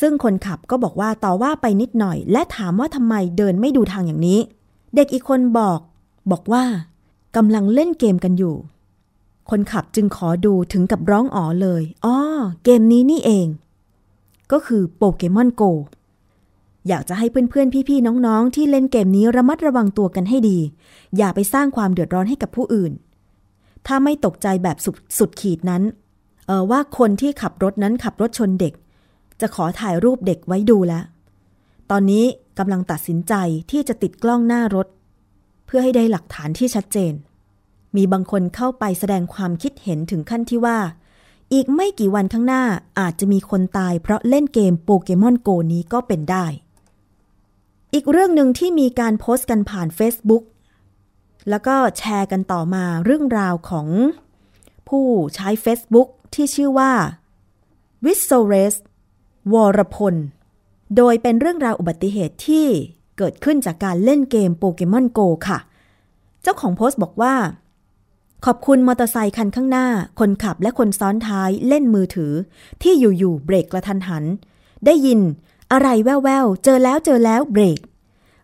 [0.00, 4.40] ซึ่งคนขับก็บอกว่าต่อว่าไปนิดหน่อย และถามว่าทำไมเดินไม่ดูทางอย่างนี้
[4.94, 5.80] เด็กอีกคนบอก
[6.30, 6.64] บอกว่า
[7.36, 8.54] กำลังเล่นเกมกันอยู่
[9.50, 12.16] คนขับจึงขอดูถึงกับร้องอ๋อเลยอ๋อ
[12.64, 13.46] เกมนี้นี่เอง
[14.52, 15.62] ก็คือโปเกมอนโก
[16.88, 20.58] อยากจะให้เพื่อนๆ พี่ๆ น้องๆ ที่เล่นเกมนี้ระมัดระวังตัวกันให้ดี
[21.16, 22.92] อย่าไปสร้างความเดือดร้อนให้กับผู้อื่น
[23.86, 25.82] ถ้าไม่ตกใจแบบสุดสดขีดนั้น
[26.46, 28.72] เออว่าคนที่ขับรถนั้นขับรถชนเด็ก
[29.40, 31.04] จะขอถ่ายรูปเด็กไว้ดูแล้ว
[31.90, 32.24] ตอนนี้
[32.58, 33.34] กำลังตัดสินใจ
[33.70, 34.86] ที่จะติดกล้องหน้ารถ
[35.66, 37.12] เพื่อให้ได้หลักฐานที่ชัดเจน
[37.96, 40.78] มีบางคนเข้าไปแสดงความคิดเห็นถึงขั้นที่ว่า
[41.52, 42.62] อีกไม่กี่วันข้างหน้า
[43.00, 46.46] อาจจะมีคนตายเพราะเล่นเกมโปเกมอนโกนี้ก็เป็นได้
[47.94, 50.44] อีกเรื่องหนึ่งที่มีการโพสต์กันผ่าน Facebook
[51.50, 53.88] แล้วก็แชร์กันต่อมาเรื่องราวของ
[54.88, 56.92] ผู้ใช้ Facebook ที่ชื่อว่า
[58.04, 58.74] วิสโซเรส
[59.52, 60.14] วรพล
[60.96, 62.66] โดยเป็นเรื่องราวอุบัติเหตุที่
[63.18, 65.58] เกิดขึ้นจากการเล่นเกมโปเกมอนโกค่ะ
[66.42, 67.34] เจ้าของโพสต์บอกว่า
[68.46, 69.86] ขอบคุณมอเตอร์ไซคันข้างหน้า
[70.18, 72.32] คนขับและคนซ้อนท้ายเล่นมือถือ
[72.82, 74.24] ที่อยู่ๆเบรกกระทันหัน
[74.86, 75.20] ได้ยิน
[75.72, 77.80] อะไรแว่วๆ เจอแล้วเจอแล้วเบรก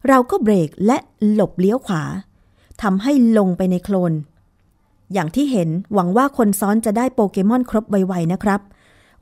[0.08, 0.98] เราก็เบรกและ
[1.32, 2.02] หลบเลี้ยวขวา
[2.82, 4.12] ทำให้ลงไปในโคลน
[5.12, 8.60] อย่างที่เห็นหวังว่าคนซ้อนจะได้โปเกมอนครบไวๆนะครับ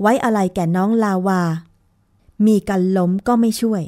[0.00, 1.40] ไว้อะไรแก่น้องลาวา
[2.46, 3.82] มีกันล้มก็ไม่ช่วย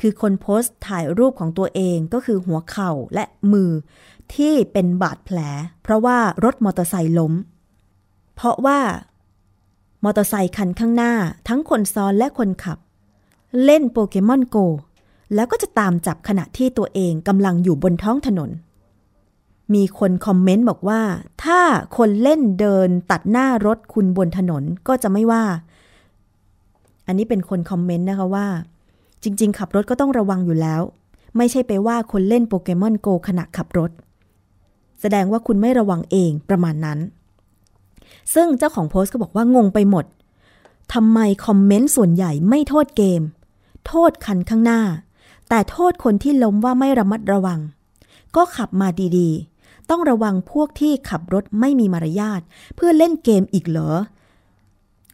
[0.00, 3.70] คือคนโพสต์ถ่ายรูปของตัวเองก็คือหัวเข่าและมือ
[4.34, 5.38] ที่เป็นบาดแผล
[5.82, 7.32] เพราะว่ารถมอเตอร์ไซค์ล้ม
[8.34, 8.78] เพราะว่า
[10.04, 11.12] มอเตอร์ไซค์คันข้างหน้า
[11.48, 12.78] ทั้งคนซ้อนและคนขับ
[13.64, 14.56] เล่นโปเกมอนโก
[15.34, 18.50] แล้วก็จะตามจับขณะที่ตัวเองกำลังอยู่บนท้องถนน
[19.74, 21.00] มีคนคอมเมนต์บอกว่า
[21.44, 21.60] ถ้า
[21.96, 25.44] คนเล่นเดินตัดหน้ารถคุณบนถนนก็จะไม่ว่า
[27.06, 28.46] อันนี้เป็นคนคอมเมนต์นะคะว่า
[29.22, 30.80] จริง ๆ ขับรถก็ต้องระวังอยู่แล้ว
[31.36, 33.90] ไม่ใช่ไปว่าคนเล่นโปเกมอนโกขณะขับรถ
[35.00, 36.98] แสดงว่าคุณไม่ระวังเองประมาณนั้น
[38.34, 40.04] ซึ่งเจ้าของโพสต์ก็บอกว่างงไปหมด
[40.94, 43.22] ทำไมคอมเมนต์ส่วนใหญ่ไม่โทษเกม
[43.86, 44.82] โทษคันข้างหน้า
[45.48, 47.60] แต่โทษคนที่ล้มว่าไม่ระมัดระวัง
[48.36, 48.88] ก็ขับมา
[49.18, 52.40] ดีๆ ต้องระวังพวกที่ขับรถไม่มีมารยาท
[52.76, 53.90] เพื่อเล่นเกมอีกเหรอ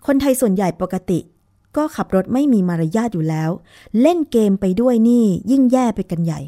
[0.07, 1.19] คนไทยส่วนใหญ่ปกติ
[1.77, 3.51] ก็ขับรถไม่มีมารยาทอยู่แล้ว
[4.03, 6.41] เล่นเกมไปด้วยนี่ยิ่งแย่ไปกันใหญ่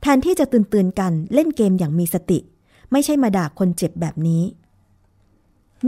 [0.00, 2.38] แทนที่จะตื่นตื่นกันเล่นเกมอย่างมีสติ
[2.92, 4.42] ไม่ใช่มาด่าคนเจ็บแบบนี้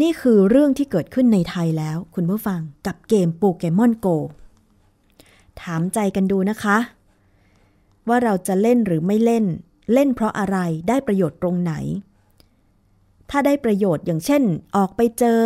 [0.00, 4.06] นี่คือเรื่องที่เกิดขึ้นในไทยแล้ว คุณผู้ฟังกับเกมโปเกมอนโก
[5.62, 6.76] ถามใจกันดูนะคะ
[8.08, 9.44] ว่าเราจะเล่นหรือไม่เล่น
[9.92, 11.72] เล่นเพราะอะไรได้ประโยชน์ตรงไหน
[13.30, 14.42] ถ้าได้ประโยชน์อย่างเช่น
[14.76, 15.40] ออกไปเจอ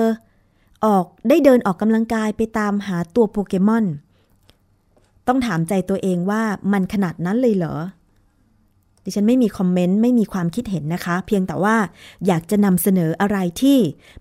[0.86, 3.84] ออกได้เดินออกกำลังกายไปตามหาตัวโปเกมอน
[5.28, 6.42] ต้องถามใจตัวเองว่า
[6.72, 7.76] มันขนาดนั้นเลยเหรอ
[9.04, 11.76] ดิฉันไม่มีคอมเมนต์ไม่มีความคิดเห็นนะคะ เพียงแต่ว่า
[12.26, 13.78] อยากจะนำเสนออะไรที่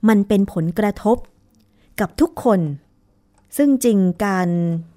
[0.08, 1.18] มันเป็นผลกระทบ
[2.00, 2.60] กับทุกคน
[3.58, 4.50] ซึ่งจริงการ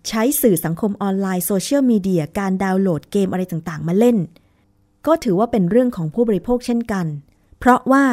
[0.08, 4.16] ใช้สื่อสังคมออนไลน์โซเชียลมีเดียการดาวน์โหลดเกมอะไรต่างๆ มาเล่น
[5.06, 7.06] ก็ถือว่าเป็นเรื่องของผู้บริโภคเช่นกัน
[7.58, 8.04] เพราะว่า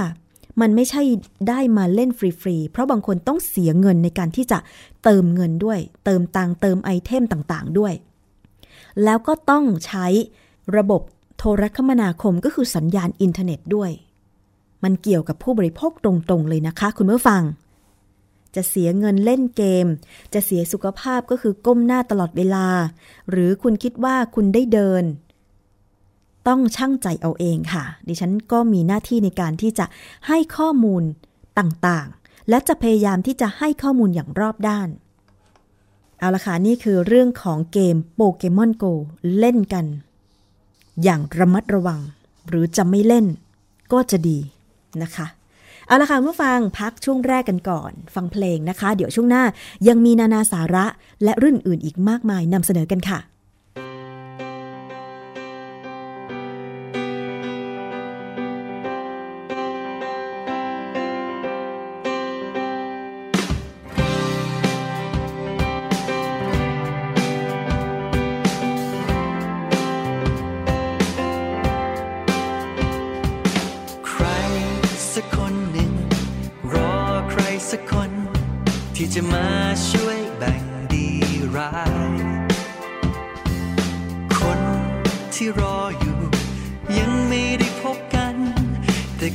[0.61, 1.01] มันไม่ใช่
[1.49, 4.59] ได้มาเล่นฟรีๆ เพราะบางคนต้องเสียเงินในการที่จะ
[5.03, 7.93] เติมเงินด้วย เติมตังเติมไอเทมต่างๆด้วย
[9.03, 10.05] แล้วก็ต้องใช้
[10.77, 11.01] ระบบ
[11.37, 13.91] โทรคมนาคมก็คือสัญญาณอินเทอร์เน็ตด้วย
[14.83, 17.41] มันเกี่ยวกับผู้บริโภคตรงๆเลยนะคะ คุณผู้ฟัง
[18.55, 19.87] จะเสียเงินเล่นเกม
[20.33, 22.67] จะเสียสุขภาพก็คือก้มหน้าตลอดเวลา
[23.29, 25.03] หรือคุณคิดว่าคุณได้เดิน
[26.47, 29.85] ต้องช่างใจเอาเองค่ะ ดิฉันก็มีหน้าที่ในการที่จะ
[30.27, 31.03] ให้ข้อมูล
[31.59, 34.89] ต่างๆ และจะพยายามที่จะให้ข้อมูลอย่างรอบด้าน
[36.19, 38.85] เอาละค่ะนี่คือเรื่องของเกมโปเกมอนโก
[39.37, 39.85] เล่นกัน
[41.03, 41.99] อย่างระมัดระวัง
[42.47, 43.25] หรือจะไม่เล่น
[43.91, 44.37] ก็จะดี
[45.01, 45.27] นะคะ
[45.89, 49.43] เอาละค่ะเมื่อฟังพักช่วงแรกกันก่อน ฟังเพลงนะคะ เดี๋ยวช่วงหน้า
[49.87, 50.85] ยังมีนานาสาระ
[51.23, 53.19] และรุ่นอื่นอีกมากมายนำเสนอกันค่ะ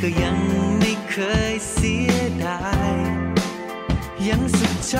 [0.03, 0.37] ก็ยัง
[0.79, 1.17] ไม่เค
[1.53, 2.13] ยเสีย
[2.45, 2.61] ดา
[2.93, 2.95] ย
[4.29, 4.97] ยังสุขใจ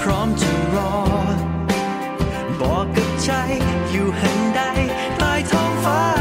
[0.00, 0.94] พร้อมจะรอ
[2.60, 3.30] บอกกับใจ
[3.90, 4.60] อยู่หันใด
[5.18, 6.15] ใต้ท้องฟ้า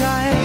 [0.00, 0.39] สุ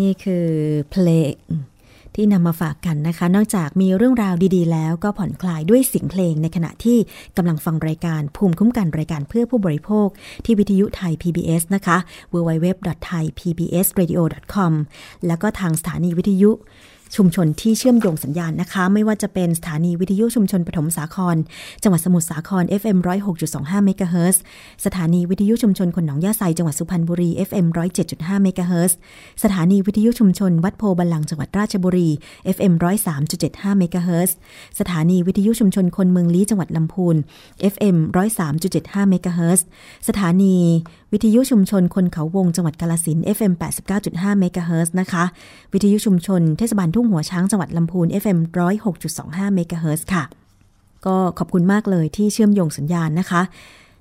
[0.00, 0.46] นี่คือ
[0.90, 1.32] เพลง
[2.14, 6.98] ที่นำมาฝากกันนะคะ นอกจากมีเรื่องราวดีๆ แล้วก็ผ่อนคลายด้วยเสียงเพลงในขณะที่
[7.36, 10.08] กำลังฟังรายการภูมิคุ้มกันรายการเพื่อผู้บริโภค
[10.44, 11.96] ที่วิทยุไทย PBS นะคะ
[12.32, 14.72] www.thaipbsradio.com
[15.26, 16.50] แล้วก็ทางสถานีวิทยุ
[17.14, 21.36] ชุมชนที่เชื่อมโยงสัญญาณนะคะ ไม่ว่าจะเป็นสถานีวิทยุชุมชนปฐมสาคร
[21.82, 22.98] จังหวัดสมุทรสาคร FM
[23.42, 24.42] 106.25เมกะเฮิรตซ์
[24.84, 27.66] สถานีวิทยุชุมชนคนหนองยาไซจังหวัดสุพรรณบุรี FM
[28.06, 28.96] 107.5เมกะเฮิรตซ์
[29.42, 32.08] สถานีวิทยุชุมชน วัดโพธิ์บัลลังก์จังหวัดราชบุรี
[32.56, 32.72] FM
[33.26, 34.36] 103.75เมกะเฮิรตซ์
[34.80, 37.16] สถานีวิทยุชุมชนคนเมืองลี้จังหวัดลำพูน
[37.72, 37.96] FM
[38.54, 39.66] 103.75เมกะเฮิรตซ์
[40.08, 40.56] สถานี
[41.12, 43.52] วิทยุชุมชนคนเขาวงจังหวัดกาฬสินธุ์ FM
[43.96, 45.24] 89.5เมกะเฮิรตซ์นะคะ
[45.72, 48.38] วิทยุชุมชนเทศบาลทุ่งหัวช้างจังหวัดลำพูน FM
[48.96, 50.24] 106.25เมกะเฮิรตซ์ค่ะ
[51.06, 53.42] ก็ขอบคุณมากเลยที่เชื่อมโยงสัญญาณนะคะ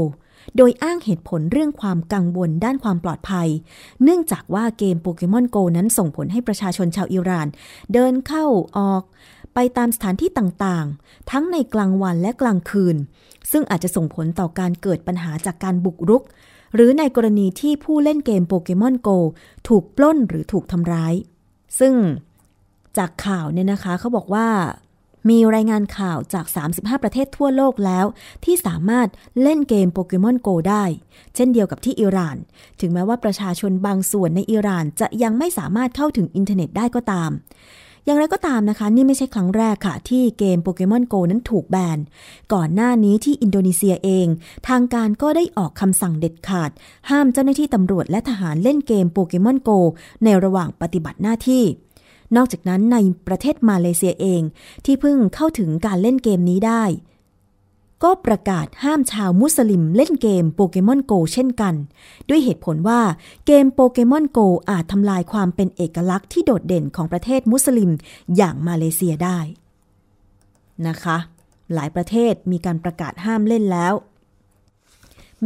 [0.57, 3.48] โดยอ้างเหตุผลเรื่องความกังวลด้านความปลอดภัย
[4.02, 7.46] เนื่องจากว่าเกมโปเกมอนโกนั้นส่งผลให้ประชาชนชาวอิหร่าน
[7.92, 8.44] เดินเข้า
[8.78, 9.02] ออก
[9.54, 12.96] ไปตามสถานที่ต่างๆ ทั้งในกลางวันและกลางคืน
[13.50, 16.22] ซึ่งอาจจะส่งผลต่อการเกิดปัญหาจากการบุกรุก
[16.74, 19.09] หรือในกรณีที่ผู้เล่นเกมโปเกมอนโก
[19.68, 21.14] ถูกปล้นหรือถูกทำร้าย
[21.78, 21.94] ซึ่ง
[22.98, 24.48] จากข่าวเนี่ยนะคะเขาบอกว่า
[25.31, 28.07] มีรายงานข่าวจาก 35 ประเทศทั่วโลกแล้ว
[28.44, 29.09] ที่สามารถ
[29.42, 30.85] เล่นเกมโปเกมอนโกได้
[31.35, 32.37] เช่นเดียวกับที่อิหร่าน
[32.81, 37.31] ถึงแม้ว่าประชาชนบางส่วนในอิหร่านจะยังไม่สามารถเข้าถึงอินเทอร์เน็ตได้ก็ตาม
[38.04, 41.98] อย่างไรก็ตามนะคะ นี่ไม่ใช่ครั้งแรกค่ะ ที่เกมโปเกมอนโกนั้นถูกแบน
[42.54, 44.26] ก่อนหน้านี้ที่อินโดนีเซียเอง
[44.68, 46.70] ทางการก็ได้ออกคำสั่งเด็ดขาด
[47.11, 49.70] ห้ามเจ้าหน้าที่ตำรวจและทหารเล่นเกมโปเกมอนโก
[50.24, 51.64] ในระหว่างปฏิบัติหน้าที่
[52.37, 54.42] นอกจากนั้นในประเทศมาเลเซียเอง
[54.84, 56.84] ที่เพิ่งเข้าถึงการเล่นเกมนี้ได้
[58.02, 61.74] ก็ประกาศห้ามชาวมุสลิมเล่นเกมโปเกมอนโกเช่นกัน
[62.28, 63.00] ด้วยเหตุผลว่า
[63.46, 64.38] เกมโปเกมอนโก
[64.70, 67.90] อาจทำลายความเป็นเอกลักษณ์ที่โดดเด่นของประเทศมุสลิม
[68.37, 69.38] อย่างมาเลเซียได้
[70.88, 71.16] นะคะ
[71.74, 73.94] หลายประเทศมีการประกาศห้ามเล่นแล้ว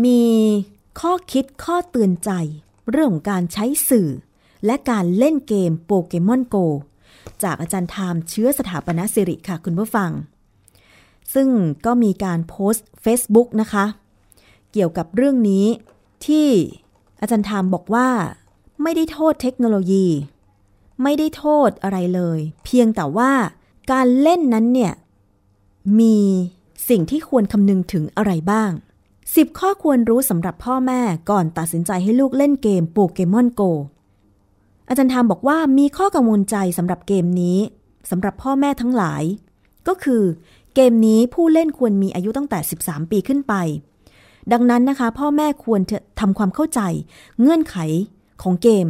[0.05, 0.23] มี
[1.01, 2.31] ข้อคิดข้อเตือนใจ
[2.91, 4.09] เรื่องของการใช้สื่อ
[4.67, 6.57] และการเล่นเกมโปเกมอนโก
[7.43, 10.11] จากอาจารย์ธามเชื้อสถาปนศิริค่ะคุณผู้ฟัง
[11.35, 11.49] ซึ่ง
[11.87, 13.85] ก็มีการโพสต์ Facebook นะคะ
[14.73, 15.67] เกี่ยวกับเรื่องนี้
[16.27, 16.49] ที่
[17.21, 18.09] อาจารย์ธามบอกว่า
[18.83, 20.07] ไม่ได้โทษเทคโนโลยี
[21.03, 23.33] ไม่ได้โทษอะไรเลย เพียงแต่ว่า
[23.93, 24.93] การเล่นนั้นเนี่ย
[26.01, 26.17] มี
[26.89, 28.71] สิ่งที่ควรคำนึงถึงอะไรบ้าง
[29.19, 33.63] 10 ข้อควรรู้สำหรับพ่อแม่ก่อนตัดสินใจให้ลูกเล่นเกมโปเกมอนโก
[34.89, 37.59] อาจารย์ทามบอกว่ามีข้อกังวลใจสำหรับเกมนี้
[38.11, 39.23] สำหรับพ่อแม่ทั้งหลาย
[39.89, 40.23] ก็คือ
[40.75, 43.55] เกมนี้ผู้เล่นควรมีอายุตั้งแต่ 13 ปีขึ้นไป
[44.53, 46.81] ดังนั้นนะคะ พ่อแม่ควรจะทำความเข้าใจ
[47.41, 47.77] เงื่อนไข
[48.43, 48.87] ของเกม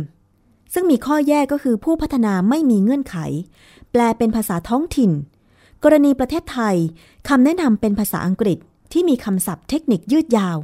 [0.72, 3.16] ซึ่งมีข้อแยกก็คือผู้พัฒนาไม่มีเงื่อนไข
[3.90, 5.10] แปลเป็นภาษาท้องถิ่น
[5.84, 6.76] กรณีประเทศไทย
[7.28, 8.58] คำแนะนำเป็นภาษาอังกฤษ
[8.92, 10.56] ที่มีคำศัพท์เทคนิคยืดยาว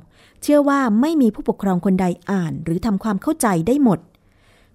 [0.43, 3.99] เชื่อว่าไม่มีผู้ปกครองคนใดอ่าน หรือทำความเข้าใจได้หมด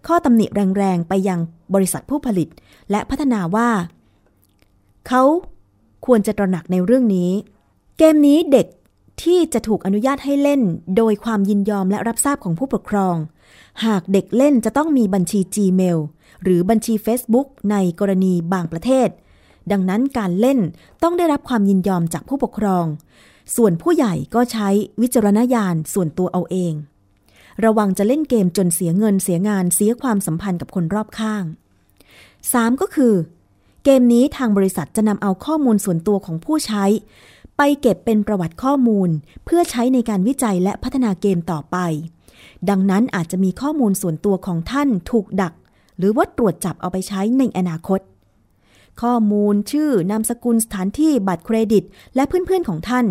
[0.07, 0.45] ข้อตำหนิ
[0.77, 1.39] แรงๆ ไปยัง
[1.73, 2.47] บริษัทผู้ผลิต
[2.91, 3.69] และพัฒนาว่า
[5.07, 5.23] เขา
[6.05, 7.31] ควรจะตระหนักในเรื่องนี้
[7.97, 8.67] เกมนี้เด็ก
[9.23, 10.61] ที่จะถูกอนุญาตให้เล่น
[10.97, 13.15] โดยความยินยอมและรับทราบของผู้ปกครอง
[13.85, 15.97] หากเด็กเล่นจะต้องมีบัญชี Gmail
[16.43, 19.09] หรือบัญชี Facebook ในกรณีบางประเทศ
[19.71, 20.59] ดังนั้นการเล่น
[21.03, 22.85] ต้องได้รับความยินยอมจากผู้ปกครอง
[23.55, 24.69] ส่วนผู้ใหญ่ก็ใช้
[25.01, 26.73] วิจารณญาณส่วนตัวเอาเอง
[27.65, 31.43] ระวังจะเล่นเกมจนเสียเงินเสียงานเสียความสัมพันธ์กับคนรอบข้าง
[32.13, 32.81] 3.
[32.81, 33.13] ก็คือ
[33.83, 36.85] เกมนี้ทางบริษัทจะนำเอาข้อมูลส่วนตัวของผู้ใช้
[37.57, 39.09] ไปเก็บเป็นประวัติข้อมูล
[39.45, 41.77] เพื่อใช้ในการวิจัยและพัฒนาเกมต่อไป
[42.69, 45.53] ดังนั้นอาจจะมีข้อมูลส่วนตัวของท่านถูกดัก
[45.97, 47.99] หรือว่าตรวจจับเอาไปใช้ในอนาคต
[49.01, 51.83] ข้อมูลชื่อนามสกุลสถานที่บัตรเครดิต
[52.15, 53.05] และเพื่อนๆของท่าน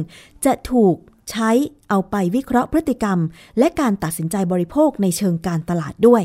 [0.45, 0.95] จะถูก
[1.31, 1.51] ใช้
[1.89, 3.19] เอาไปวิเคราะห์พฤติกรรม
[3.59, 6.23] และการตัดสินใจบริโภคในเชิงการตลาดด้วย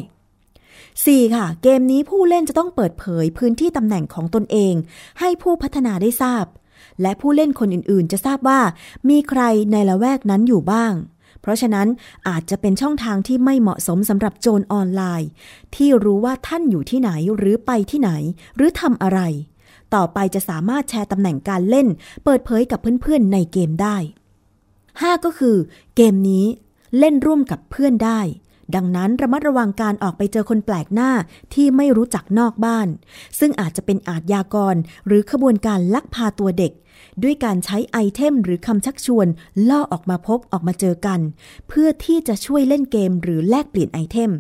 [1.05, 1.35] 4.
[1.35, 4.73] ค่ะ เกมนี้ผู้เล่นจะต้องเปิดเผยพื้นที่ตำแหน่งของตนเอง
[5.19, 6.45] ให้ผู้พัฒนาได้ทราบ
[7.01, 8.61] และผู้เล่นคนอื่นๆ จะทราบว่า
[9.09, 10.93] มีใครในละแวกนั้นอยู่บ้าง
[11.41, 11.87] เพราะฉะนั้น
[12.27, 15.29] อาจจะเป็นช่องทางที่ไม่เหมาะสมสำหรับโจรออนไลน์
[15.75, 18.11] ที่รู้ว่าท่านอยู่ที่ไหนหรือไปที่ไหน
[18.55, 19.19] หรือทำอะไร
[19.95, 21.87] ต่อไปจะสามารถแชร์ตำแหน่งการเล่น
[22.23, 23.97] เปิดเผยกับเพื่อนๆในเกมได้
[24.61, 25.57] 5 ก็คือ
[25.95, 26.45] เกมนี้
[26.99, 28.19] เล่นร่วมกับเพื่อนได้
[28.75, 31.11] ดังนั้นระมัดระวังการออกไปเจอคนแปลกหน้า
[31.53, 32.87] ที่ไม่รู้จักนอกบ้าน
[33.39, 34.75] ซึ่งอาจจะเป็นอาทยากร
[35.07, 36.71] หรือขบวนการลักพาตัวเด็ก
[37.23, 39.27] ด้วยการใช้ไอเทมหรือคำชักชวน
[39.69, 41.19] ล่อออกมาพบออกมาเจอกัน
[41.67, 44.31] เพื่อที่จะช่วยเล่นเกมหรือแลกเปลี่ยนไอเทม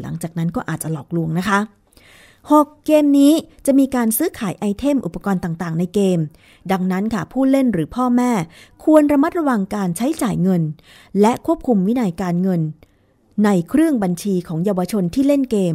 [0.00, 1.58] หลังจากนั้นก็อาจจะหลอกลวงนะคะ
[2.22, 2.86] 6.
[2.86, 3.32] เกมนี้
[3.66, 6.18] จะมีการซื้อขายไอเทมอุปกรณ์ต่างๆ ในเกม
[6.72, 8.32] ดังนั้นค่ะผู้เล่นหรือพ่อแม่
[8.84, 10.62] ควรระมัดระวังการใช้จ่ายเงิน
[11.20, 12.60] และควบคุมวินัยการเงิน
[13.44, 15.74] ในเรื่องบัญชีของเยาวชนที่เล่นเกม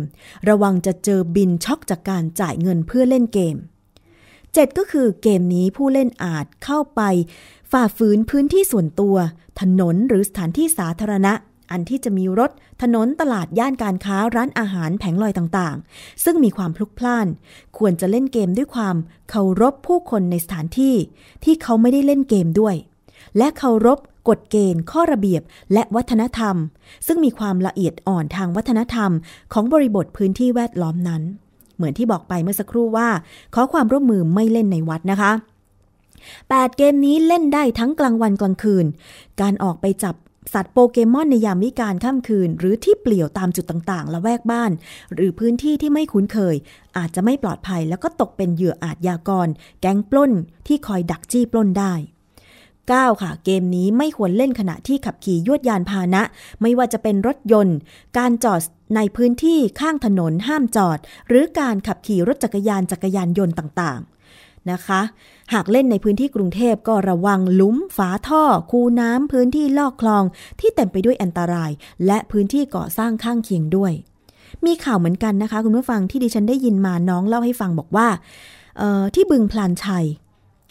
[0.50, 3.56] ระวังจะเจอบินช็อกจากการจ่ายเงินเพื่อเล่นเกม
[4.16, 4.78] 7.
[4.78, 7.02] ก็คือเกมนี้ผู้เล่นอาจเข้าไป
[7.72, 9.16] ฝ่าฝืนพื้นที่ส่วนตัว
[9.62, 11.34] ถนนหรือสถานที่สาธารณะ
[11.72, 17.28] อันที่จะมีรถ ถนนตลาดย่านการค้าร้านอาหารแผงลอยต่างๆ ซึ่งมีความพลุกพล่าน
[17.78, 18.96] ควรจะเล่นเกมด้วยความ
[19.30, 20.96] เคารพผู้คนในสถานที่
[21.44, 22.76] ที่เขาไม่ได้เล่นเกมด้วย
[23.38, 25.42] และเคารพกฎเกณฑ์ ข้อระเบียบ
[25.74, 26.56] และวัฒนธรรม
[27.08, 29.12] ซึ่งมีความละเอียดอ่อนทางวัฒนธรรม
[29.54, 31.22] ของบริบทพื้นที่แวดล้อมนั้น
[31.76, 33.10] เหมือนที่บอกไปเมื่อสักครู่ว่า
[33.56, 35.32] ขอความร่วมมือไม่เล่นในวัดนะคะ
[36.10, 38.86] 8 เกมนี้เล่นได้ทั้งกลางวันกลางคืน
[39.42, 40.16] การออกไปจับ
[40.54, 44.72] สัตว์โปเกมอนในยามวิกาลค่ำคืน หรือที่เปลี่ยวตามจุดต่างๆ ละแวกบ้าน
[45.16, 46.56] หรือพื้นที่ที่ไม่คุ้นเคย
[46.98, 49.48] อาจจะไม่ปลอดภัยแล้วก็ตกเป็นเหยื่ออาชญากร
[49.82, 50.32] แก๊งปล้น
[50.68, 51.94] ที่คอยดักจี้ปล้นได้
[52.98, 53.22] 9.
[53.22, 56.22] ค่ะ เกมนี้ไม่ควรเล่นขณะที่ขับขี่ยวดยานพาหนะ
[56.62, 57.78] ไม่ว่าจะเป็นรถยนต์
[58.18, 58.62] การจอด
[58.96, 65.02] ในพื้นที่ข้างถนนห้ามจอด หรือการขับขี่รถจักรยานจักรยานยนต์ต่างๆนะคะ
[65.54, 70.24] หากเล่นในพื้นที่กรุงเทพก็ระวังลุมฝาท่อ คูน้ำพื้นที่ลอกคลอง
[70.60, 71.72] ที่เต็มไปด้วยอันตราย
[72.06, 73.94] และพื้นที่ก่อสร้างข้างเคียงด้วย
[74.66, 78.08] มีข่าวเหมือนกันนะคะ คุณผู้ฟังที่ดิฉันได้ยินมาน้องเล่าให้ฟังบอกว่า
[79.16, 80.06] ที่บึงพลานชัย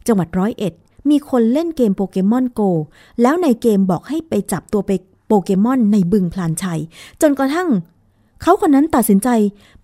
[0.06, 0.72] จังหวัดร้อยเอ็ด
[1.10, 2.60] มีคนเล่นเกมโปเกมอนโก
[3.22, 4.90] แล้วในเกมบอกให้ไปจับตัวไป
[5.26, 6.80] โปเกมอนในบึงพลานชัย
[7.20, 7.68] จนกระทั่ง
[8.42, 9.28] เขาคนนั้นตัดสินใจ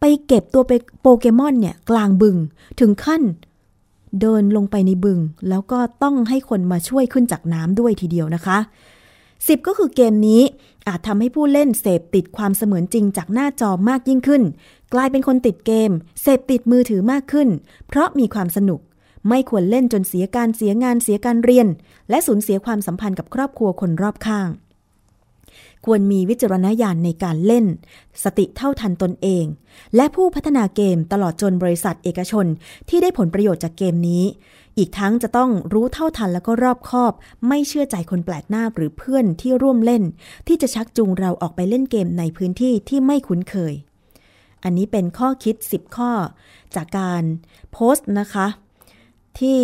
[0.00, 2.36] ไปเก็บตัวไปโปเกมอนเนี่ยกลางบึง
[2.80, 3.22] ถึงขั้น
[4.20, 8.58] เดินลงไปในบึง แล้วก็ต้องให้คนมาช่วยขึ้นจากน้ำด้วยทีเดียวนะคะ
[9.12, 10.42] 10 ก็คือเกมนี้
[10.86, 14.42] อาจทำให้ผู้เล่นเสพติดความเสมือนจริงจากหน้าจอมากยิ่งขึ้น
[14.94, 15.90] กลายเป็นคนติดเกม
[16.22, 17.48] เสพติดมือถือมากขึ้น
[17.88, 18.80] เพราะมีความสนุก
[19.28, 21.68] ไม่ควรเล่นจนเสียการเสียงานเสียการเรียน
[22.10, 24.48] และสูญเสียความสัมพันธ์กับครอบครัวคนรอบข้าง
[25.84, 27.66] ควรมีวิจารณญาณในการเล่น
[28.22, 29.44] สติเท่าทันตนเอง
[29.96, 32.46] และผู้พัฒนาเกมตลอดจนบริษัทเอกชน
[32.88, 34.24] ที่ได้ผลประโยชน์จากเกมนี้
[34.78, 37.12] อีกทั้งจะต้องรู้เท่าทันแล้วก็รอบคอบ
[37.48, 40.02] ไม่เชื่อใจคนแปลกหน้าหรือเพื่อนที่ร่วมเล่น
[40.48, 43.74] ที่จะชักจูงเราออกไปเล่นเกมในพื้นที่ที่ไม่คุ้นเคย
[44.64, 46.12] อันนี้เป็นข้อคิด 10 ข้อ
[46.74, 47.22] จากการ
[47.72, 48.46] โพสต์นะคะ
[49.40, 49.60] ที่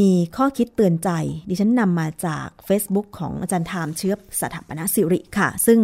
[0.00, 1.10] มีข้อคิดเตือนใจ
[1.48, 5.78] ดิฉันนำมาจาก Facebook ของอาจารย์ถามเชื้อสถาปนสิริค่ะ ซึ่ง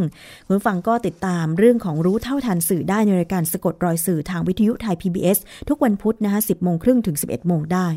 [0.46, 5.38] คุณฟังก็ติดตามเรื่องของรู้เท่าทันสื่อได้ในรายการสะกดรอยสื่อทางวิทยุไทย PBS
[5.68, 7.88] ทุกวันพุธนะคะ10โมงครึ่งถึง 11โมงได้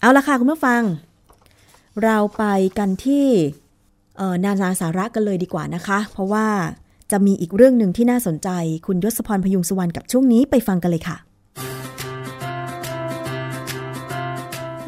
[0.00, 0.82] เอาละค่ะคุณผู้ฟัง
[2.04, 2.44] เราไป
[2.78, 3.26] กันที่
[4.44, 6.46] นานาสาระกันเลยดีกว่านะคะ เพราะว่า
[7.10, 8.48] จะมีอีกเรื่องหนึ่งที่น่าสนใจ
[8.86, 11.18] คุณยศพรพยุงสุวรรณกับช่วงนี้ไปฟังกันเลยค่ะ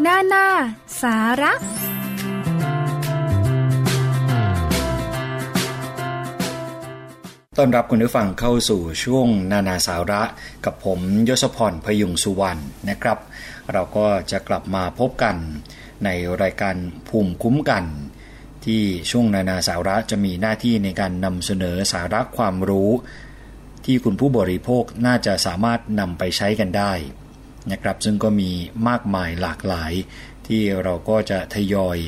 [0.04, 0.46] นานา
[1.02, 1.52] สาระ
[7.56, 10.22] ต้อนรับคุณผู้ฟังเข้าสู่ช่วงนานาสาระ
[10.64, 13.18] กับผมยศพรพยุงสุวรรณนะครับ
[13.72, 15.36] เราก็จะกลับมาพบกัน
[16.04, 16.08] ใน
[16.42, 16.76] รายการ
[17.08, 17.84] ภูมิคุ้มกัน
[18.64, 22.90] ที่ช่วงนานาสาระจะมีหน้าที่ในการนำเสนอสาระความรู้
[23.84, 26.92] ที่คุณผู้บริโภคน่าจะสามารถนำไปใช้กันได้
[27.70, 28.50] นะครับ ซึ่งก็มี
[28.88, 29.92] มากมายหลากหลาย
[30.46, 31.98] ที่เราก็จะทยอย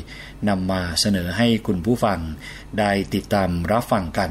[0.48, 2.20] นำมาเสนอให้คุณผู้ฟัง
[2.78, 4.30] ได้ติดตามรับฟังกัน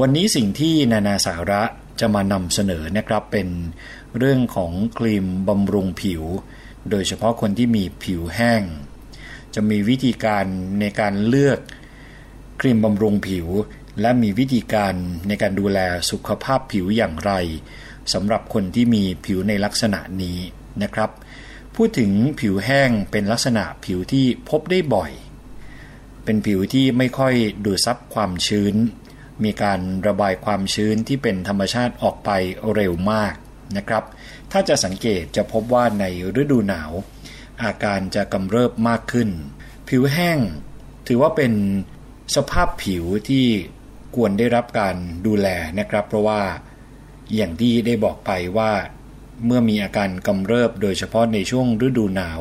[0.00, 1.62] วันนี้สิ่งที่นานาสาระ
[2.00, 3.48] จะมานำเสนอนะครับเป็น
[4.18, 6.22] เรื่องของครีมบำรุงผิว
[6.90, 8.62] โดยเฉพาะคนที่มีผิวแห้ง
[9.54, 10.44] จะมีวิธีการ
[10.80, 11.58] ในการเลือก
[12.60, 13.46] ครีมบำรุงผิว
[14.00, 14.94] และมีวิธีการ
[15.28, 15.78] ในการดูแล
[16.10, 17.32] สุขภาพผิวอย่างไร
[18.12, 20.38] สำหรับคนที่มีผิวในลักษณะนี้
[20.82, 21.10] นะครับ
[21.76, 25.12] พูดถึงผิวแห้งเป็นลักษณะผิวที่พบได้บ่อย
[26.24, 27.34] เป็นผิวที่ไม่ค่อย
[27.64, 28.74] ดูดซับความชื้น
[29.44, 32.30] มีการระบายความชื้นที่เป็นธรรมชาติออกไป
[32.74, 33.34] เร็วมาก
[33.76, 34.04] นะครับ
[34.52, 36.04] ถ้าจะสังเกตจะพบว่าใน
[36.40, 36.90] ฤดูหนาว
[37.62, 39.28] อาการจะกำเริบมากขึ้น
[39.88, 40.38] ผิวแห้ง
[41.08, 41.52] ถือว่าเป็น
[42.36, 43.44] สภาพผิวที่
[44.16, 44.96] ควรได้รับการ
[45.26, 45.48] ดูแล
[45.78, 46.40] นะครับ เพราะว่า
[47.34, 48.72] อย่างที่ได้บอกไปว่า
[49.44, 52.40] เมื่อมีอาการกำเริบโดยเฉพาะในช่วงฤดูหนาว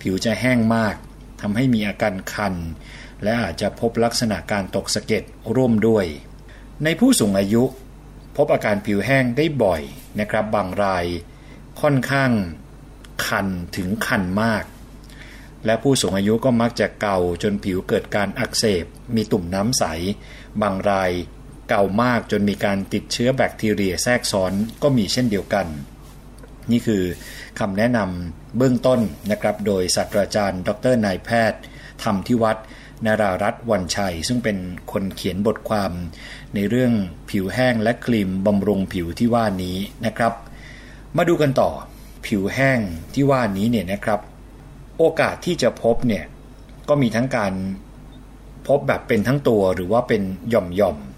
[0.00, 0.96] ผิวจะแห้งมาก
[1.40, 2.54] ทำให้มีอาการคัน
[3.22, 5.22] และอาจจะพบลักษณะการตกสะเก็ด
[5.56, 6.04] ร่วมด้วย
[6.84, 7.64] ในผู้สูงอายุ
[8.36, 9.82] พบอาการผิวแห้งได้บ่อย
[10.20, 11.04] นะครับ บางราย
[11.80, 12.30] ค่อนข้าง
[13.26, 14.64] คันถึงคันมาก
[15.66, 19.84] และผู้สูงอายุก็มักจะเกาจนผิวเกิดการอักเสบ มีตุ่มน้ำใส
[20.62, 21.10] บางราย
[21.68, 24.52] เก่ามากจนมีการติดเชื้อแบคทีเรียแทรกซ้อน
[24.82, 25.66] ก็มีเช่นเดียวกัน
[26.70, 27.02] นี่คือ
[27.60, 29.00] คำแนะนำเบื้องต้น
[29.30, 31.60] นะครับโดยศาสตราจารย์ ดรนายแพทย์
[32.02, 32.56] ธรรมทิวัฒ
[33.04, 34.56] นารารัตน์วันชัย ซึ่งเป็น
[34.92, 35.92] คนเขียนบทความ
[36.54, 36.92] ในเรื่อง
[37.30, 40.32] ผิวแห้งและครีมบำรุงผิวที่ว่านี้นะครับ
[41.16, 41.70] มาดูกันต่อ
[42.26, 42.80] ผิวแห้ง
[43.14, 44.20] ที่ว่านี้เนี่ยนะครับ
[44.98, 46.24] โอกาสที่จะพบเนี่ย
[46.88, 47.52] ก็มีทั้งการ
[48.66, 51.13] พบแบบเป็นทั้งตัวหรือว่าเป็นหย่อมๆ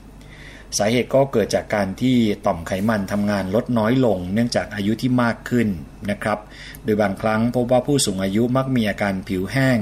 [0.79, 2.17] สาเหตุก็เกิดจากการที่
[2.47, 5.69] ต่อมไขมันทำงานลดน้อยลง เนื่องจากอายุที่มากขึ้น
[6.11, 6.39] นะครับ
[6.85, 9.79] โดยบางครั้งพบว่าผู้สูงอายุมักมีอาการผิวแห้ง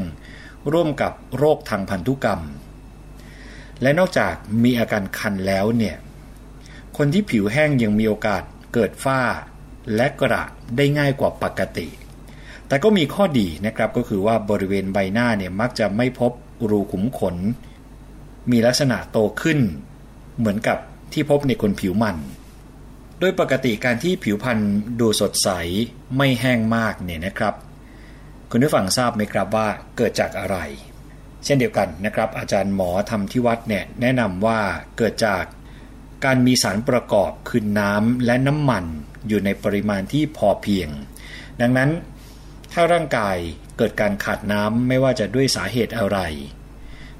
[0.72, 2.40] ร่วมกับโรคทางพันธุกรรม
[3.82, 4.34] และนอกจาก
[4.64, 5.96] มีอาการคันแล้วเนี่ย
[6.96, 8.42] คนที่ผิวแห้งยังมีโอกาส
[8.74, 9.20] เกิดฝ้า
[9.96, 10.42] และกระ
[10.76, 11.88] ได้ง่ายกว่าปกติ
[12.68, 16.32] แต่ก็มีข้อดีนะครับก็คือว่าบริเวณใบหน้าเนี่ยมักจะไม่พบ
[16.70, 17.36] รูขุมขน
[18.50, 19.58] มีลักษณะโตขึ้น
[20.38, 20.78] เหมือนกับ
[21.12, 22.16] ที่พบในคนผิวมัน
[23.20, 24.58] โดยปกติการที่ผิวพรรณ
[25.00, 25.48] ดูสดใส
[26.16, 27.54] ไม่แห้งมากเนี่ยนะครับ
[28.50, 30.56] คุณผู้ฟังทราบไหมครับว่าเกิดจากอะไร
[31.44, 34.60] เช่นเดียวกันนะครับ อาจารย์หมอทำที่วัดเนี่ยแนะนำว่า
[34.98, 35.44] เกิดจาก
[36.24, 38.84] การมีสารประกอบคือน้ำและน้ำมัน
[39.28, 40.88] อยู่ในปริมาณที่พอเพียง
[41.60, 41.90] ดังนั้น
[42.72, 43.36] ถ้าร่างกาย
[43.78, 46.18] เกิดการขาดน้ำไม่ว่าจะด้วยสาเหตุอะไร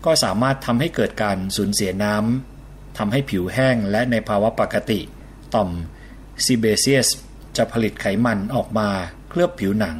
[0.05, 2.53] ก็สามารถทำให้เกิดการสูญเสียน้ำ
[2.99, 5.01] ทำให้ผิวแห้งและในภาวะปกติ
[5.55, 5.68] ต่อม
[6.45, 7.09] ซีเบเซียส
[7.57, 8.88] จะผลิตไขมันออกมา
[9.28, 9.99] เคลือบผิวหนัง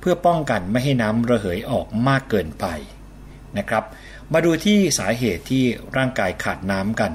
[0.00, 2.66] เพื่อป้องกันไม่ให้น้ำระเหยออกมากเกินไป
[3.58, 3.84] นะครับ
[4.32, 5.64] มาดูที่สาเหตุที่
[5.96, 7.12] ร่างกายขาดน้ำกัน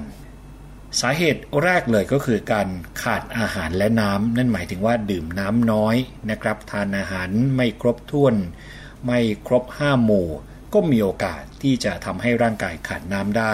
[1.02, 2.68] สาเหตุแรกเลยก็คือการ
[3.04, 5.96] ขาดอาหารและน้ำนั่นหมายถึงว่าดื่มน้ำน้อย
[6.30, 8.36] นะครับ ทานอาหารไม่ครบถ้วน
[9.06, 10.28] ไม่ครบห้าหมู่
[10.74, 13.54] ก็มีโอกาสที่จะทำให้ร่างกายขาดน้ำได้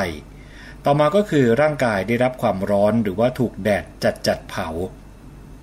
[0.88, 4.68] ต่อมาก็คือร่างกายได้รับความร้อนหรือว่าถูกแดดจัดจัดเผา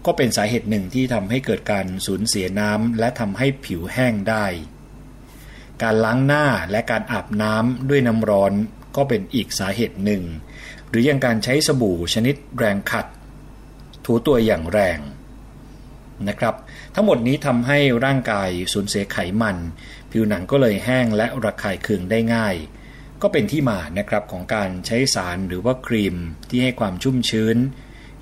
[0.07, 4.47] ก็เป็นสาเหตุหนึ่งที่ทำให้เกิดการสูญเสียน้ำและทำให้ผิวแห้งได้
[5.83, 8.53] การล้างหน้าและการอาบน้ำด้วยน้ำร้อน
[8.97, 10.23] ก็เป็นอีกสาเหตุหนึ่ง
[10.89, 13.07] หรือยังการใช้สบู่ชนิดแรงขัด
[14.05, 14.99] ถูตัวอย่างแรง
[16.29, 16.55] นะครับ
[16.95, 19.57] ทั้งหมดนี้ทำให้ร่างกายสูญเสียไขมัน
[20.11, 22.55] ผิวหนังก็เลยแห้งและระคายเคืองได้ง่าย
[23.23, 26.17] ก็เป็นที่มานะครับของการใช้สารหรือว่าครีม
[26.49, 27.57] ที่ให้ความชุ่มชื้น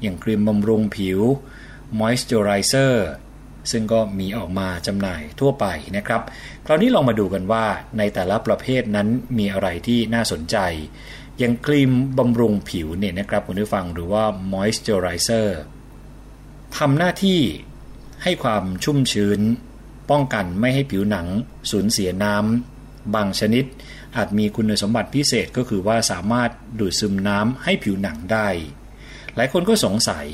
[0.03, 1.21] อย่างครีมบำรุงผิว
[1.99, 2.95] Moisturizer
[3.71, 6.23] ซึ่งก็มีออกมาจำหน่ายทั่วไปนะครับ
[6.67, 7.65] คราวนี้ลองมาดูกันว่า
[7.99, 10.57] ในแต่ละประเภทนั้นมีอะไรที่น่าสนใจ
[11.39, 15.49] อย่างครีมบำรุงผิวเนี่ยนะครับคุณผู้ฟังหรือว่า moisturizer
[16.77, 17.41] ทำหน้าที่
[18.23, 19.41] ให้ความชุ่มชื้น
[20.11, 21.27] ป้องกันไม่ให้ผิวหนัง
[21.71, 23.65] สูญเสียน้ำบางชนิด
[24.17, 28.49] อาจมีคุณสมบัติพิเศษก็คือว่าสามารถดูดซึมน้ำให้ผิวหนังได้
[29.37, 30.27] หลายคนก็สงสัย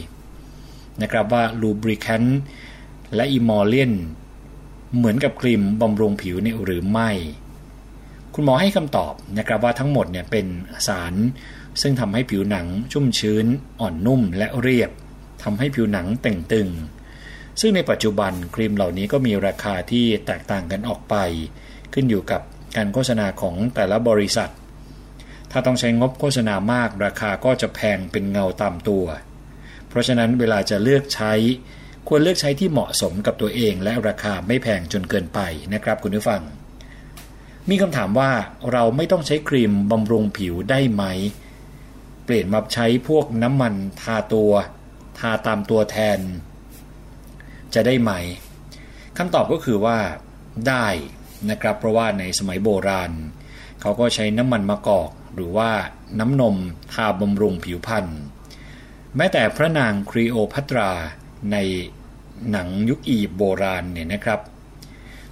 [1.03, 2.25] นะครับว่าลูบริแคน
[3.15, 3.93] และอิมอลเลียน
[4.97, 7.11] เหมือนกับครีมบำรุงผิวเนี่ยหรือไม่
[8.35, 10.47] คุณหมอให้คำตอบนะครับว่าทั้งหมดเนี่ยเป็น
[10.87, 11.15] สาร
[11.81, 13.47] ซึ่งทำให้ผิวหนังชุ่มชื้น
[13.81, 14.91] อ่อนนุ่มและเรียบ
[15.43, 16.69] ทำให้ผิวหนังแต่งตึง
[17.61, 21.15] ซึ่งในปัจจุบันครีมเหล่านี้ก็มีราคาที่แตกต่างกันออกไป
[21.93, 22.43] ขึ้นอยู่กับ
[22.77, 24.53] การโฆษณาของแต่ละบริษัท
[25.51, 29.05] ถ้าต้องใช้งบโฆษณามากราคาก็จะแพงเป็นเงาตามตัว
[29.89, 31.33] เพราะฉะนั้นเวลาจะเลือกใช้
[32.09, 35.41] ควรเลือกใช้ที่เหมาะสมกับตัวเองและราคาไม่แพงจนเกินไป
[35.75, 36.43] นะครับคุณผู้ฟัง
[37.71, 38.31] มีคำถามว่า
[38.73, 41.05] เราไม่ต้องใช้ครีมบำรุงผิวได้ไหม
[42.25, 44.53] เปลี่ยนมาใช้พวกน้ำมันทาตัว
[45.19, 46.19] ทาตามตัวแทน
[47.75, 48.13] จะได้ไหม
[49.17, 49.99] คำตอบก็คือว่า
[50.69, 50.87] ได้
[51.51, 53.11] นะครับ เพราะว่าในสมัยโบราณ
[53.81, 55.71] เขาก็ใช้น้ำมันมะกอก หรือว่า
[56.21, 56.57] น้ำนม
[56.93, 58.07] ทาบำรุงผิวพรรณ
[59.17, 60.91] แม้แต่พระนางครีโอพัตรา
[61.53, 61.57] ใน
[62.51, 64.41] หนังยุคอีบโบราณเนี่ยนะครับ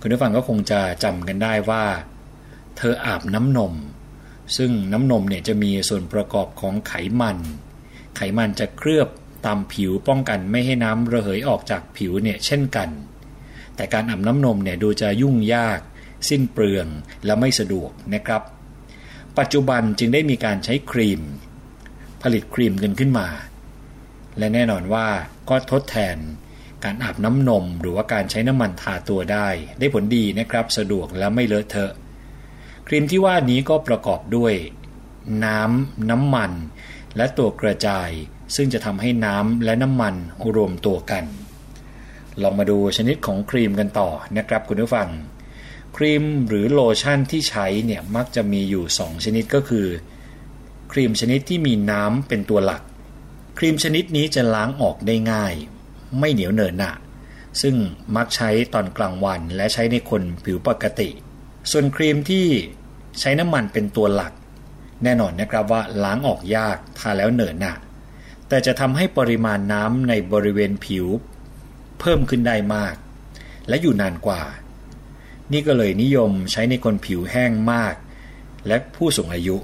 [0.01, 1.85] คุณผู้ฟังก็คงจะจำกันได้ว่า
[2.77, 3.73] เธออาบน้ำนม
[4.57, 7.39] ซึ่งน้ำนมเนี่ยจะมีส่วนประกอบของไขมัน
[8.17, 9.09] ไขมันจะเคลือบ
[9.47, 12.89] ตามผิวป้องกันไม่ให้น้ำระเหยออกจากผิวเนี่ยเช่นกัน
[13.77, 15.81] แต่การอาบน้ำนมเนี่ยดูจะยุ่งยาก
[16.29, 16.87] สิ้นเปลือง
[17.25, 18.43] และไม่สะดวกนะครับ
[19.39, 21.21] ปัจจุบันจึงได้มีการใช้ครีม
[22.23, 23.29] ผลิตครีมกันขึ้นมา
[24.39, 25.07] และแน่นอนว่า
[25.49, 26.17] ก็ทดแทน
[26.85, 29.49] การอาบน้ำนมหรือว่าการใช้น้ำมันทาตัวได้
[29.79, 31.93] ได้ผลดีนะครับ สะดวกและไม่เลอะเทอะ
[32.87, 34.55] ครีมที่ว่านี้ก็ประกอบด้วย
[35.45, 36.53] น้ำน้ำมัน
[37.17, 38.11] และตัวกระจาย
[38.57, 40.15] ซึ่งจะทำให้น้ำและน้ำมัน
[40.57, 41.25] รวมตัวกัน
[42.43, 45.09] ลองมาดูชนิดของครีมกันต่อนะครับคุณผู้ฟัง
[45.97, 49.87] ครีมหรือโลชั่นที่ใช้เนี่ยมักจะมีอยู่ 2 ชนิดก็คือ
[50.93, 52.83] ครีมชนิดที่มีน้ำเป็นตัวหลัก
[53.59, 55.55] ครีมชนิดนี้จะล้างออกได้ง่าย
[56.19, 56.93] ไม่เหนียวเหนอะหนะ
[57.63, 57.75] ซึ่ง
[58.17, 61.09] มักใช้ตอนกลางวันและใช้ในคนผิวปกติ
[61.71, 62.47] ส่วนครีมที่
[63.21, 64.33] ใช้น้ำมันเป็นตัวหลัก
[65.03, 67.75] แน่นอนนะครับว่าล้างออกยากทาแล้วเหนอะหนะ
[68.49, 71.07] แต่จะทำให้ปริมาณน้ำในบริเวณผิว
[72.01, 72.95] เพิ่มขึ้นได้มาก
[73.69, 74.43] และอยู่นานกว่า
[75.53, 77.95] นี่ก็เลยนิยมใช้ในคนผิวแห้งมาก
[78.67, 79.57] และผู้สูงอายุ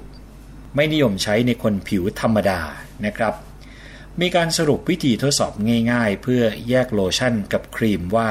[0.75, 2.61] ไม่นิยมใช้ในคนผิวธรรมดา
[3.05, 3.33] นะครับ
[4.21, 5.53] มีการสรุปวิธีทดสอบ
[5.91, 8.29] ง่าย ๆ เพื่อแยกโลชั่นกับครีมว่า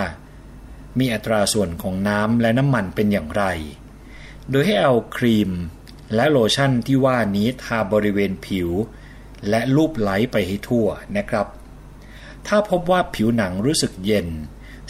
[0.99, 3.45] มีอัตราส่วนของน้ำและน้ำมันเป็นอย่างไร
[4.51, 5.51] โดยให้เอาครีม
[6.15, 8.69] และโลชั่นที่ว่านี้ทาบริเวณผิว
[9.49, 10.87] และลูบไหลไปให้ทั่ว
[11.17, 11.47] นะครับ
[12.47, 14.29] ถ้าพบว่าผิวหนังรู้สึกเย็น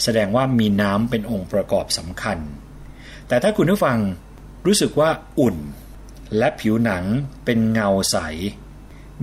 [0.03, 2.37] แสดงว่ามีน้ำเป็นองค์ประกอบสำคัญ
[3.27, 3.97] แต่ถ้าคุณผู้ฟัง
[4.65, 5.57] รู้สึกว่าอุ่น
[6.37, 7.03] และผิวหนัง
[7.45, 8.17] เป็นเงาใส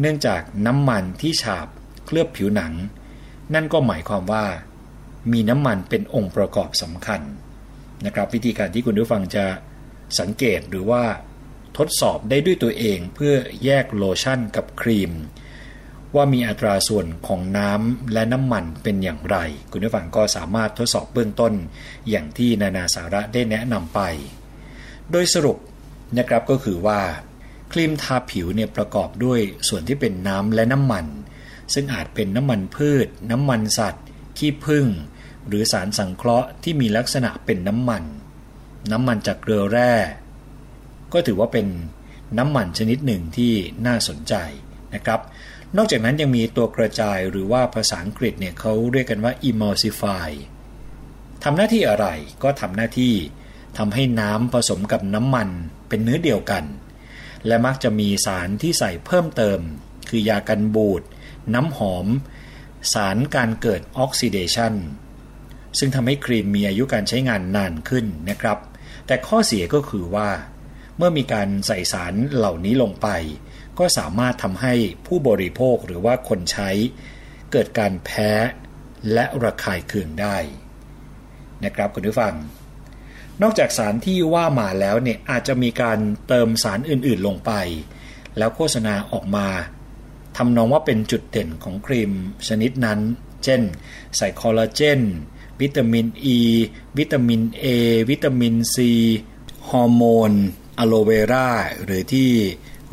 [0.01, 1.68] เนื่องจากน้ำมันที่ฉาบ
[2.07, 2.72] เคลือบผิวหนัง
[3.55, 4.45] นั่นก็หมายความว่า
[5.33, 7.20] มีน้ำมันเป็นองค์ประกอบสำคัญ
[8.05, 9.45] นะครับวิธีการที่คุณผู้ฟังจะ
[10.18, 11.03] สังเกตหรือว่า
[11.79, 15.12] ทดสอบได้ด้วยตัวเองเพื่อแยกโลชั่นกับครีม
[16.14, 19.36] ว่ามีอัตราส่วนของน้ำและน้ำมันเป็นอย่างไร
[19.70, 21.52] คุณผู้ฟังก็สามารถทดสอบเบื้องต้น
[22.11, 24.00] อย่างที่นานาสาระได้แนะนำไป
[25.11, 25.59] โดยสรุป
[26.18, 27.00] นะครับก็คือว่า
[27.72, 31.06] ครีมทาผิวเนี่ยประกอบด้วยส่วนที่เป็นน้ำและน้ำมัน
[31.74, 34.04] ซึ่งอาจเป็นน้ำมันพืช น้ำมันสัตว์
[34.38, 34.86] ขี้ผึ้ง
[35.48, 38.04] หรือสารสังเคราะห์ที่มีลักษณะเป็นน้ำมัน
[38.92, 39.92] น้ำมันจากเกลือแร่
[41.12, 41.66] ก็ถือว่าเป็น
[42.38, 43.52] น้ำมันชนิดหนึ่งที่
[43.86, 44.34] น่าสนใจ
[44.94, 45.20] นะครับ
[45.77, 50.31] นอกจากนั้นยังมีตัวกระจายหรือว่าภาษาอังกฤษเนี่ยเขาเรียกกันว่า emulsify
[51.45, 52.07] ทำหน้าที่อะไร
[52.43, 53.14] ก็ทำหน้าที่
[53.79, 55.49] ทำให้น้ำผสมกับน้ำมัน
[55.89, 56.64] เป็นเนื้อเดียวกัน
[57.47, 59.61] และมักจะมีสารที่ใส่เพิ่มเติม
[60.09, 61.03] คือยากันบูด
[61.55, 62.07] น้ำหอม
[62.93, 64.75] สารการเกิดออกซิเดชัน
[65.79, 68.59] ซึ่งทำให้ครีมมีอายุการใช้งานนานขึ้นนะครับ
[69.07, 70.29] แต่ข้อเสียก็คือว่า
[70.97, 73.09] เมื่อมีการใส่สารเหล่านี้ลงไป
[73.79, 74.74] ก็สามารถทำให้
[75.07, 76.70] ผู้บริโภคหรือว่าคนใช้
[77.53, 78.31] เกิดการแพ้
[79.12, 80.37] และระคายเคืองได้
[81.64, 82.35] นะครับคุณผู้ฟัง
[83.43, 85.99] นอกจากสารที่ว่ามาแล้วเนี่ยอาจจะมีการ
[86.29, 87.53] เติมสารอื่นๆลงไป
[88.39, 89.49] แล้วโฆษณาออกมา
[90.37, 92.12] ทำนองว่าเป็นจุดเด่นของครีม
[92.49, 93.01] ชนิดนั้น
[93.45, 93.61] เช่น
[94.16, 95.01] ใส่คอลลาเจน
[95.61, 96.41] วิตามินอ e, ี
[96.99, 97.66] วิตามิน A
[98.11, 98.91] วิตามินซี
[99.70, 100.33] ฮอร์โมน
[100.79, 101.51] อะโลเวรา
[101.85, 102.31] หรือที่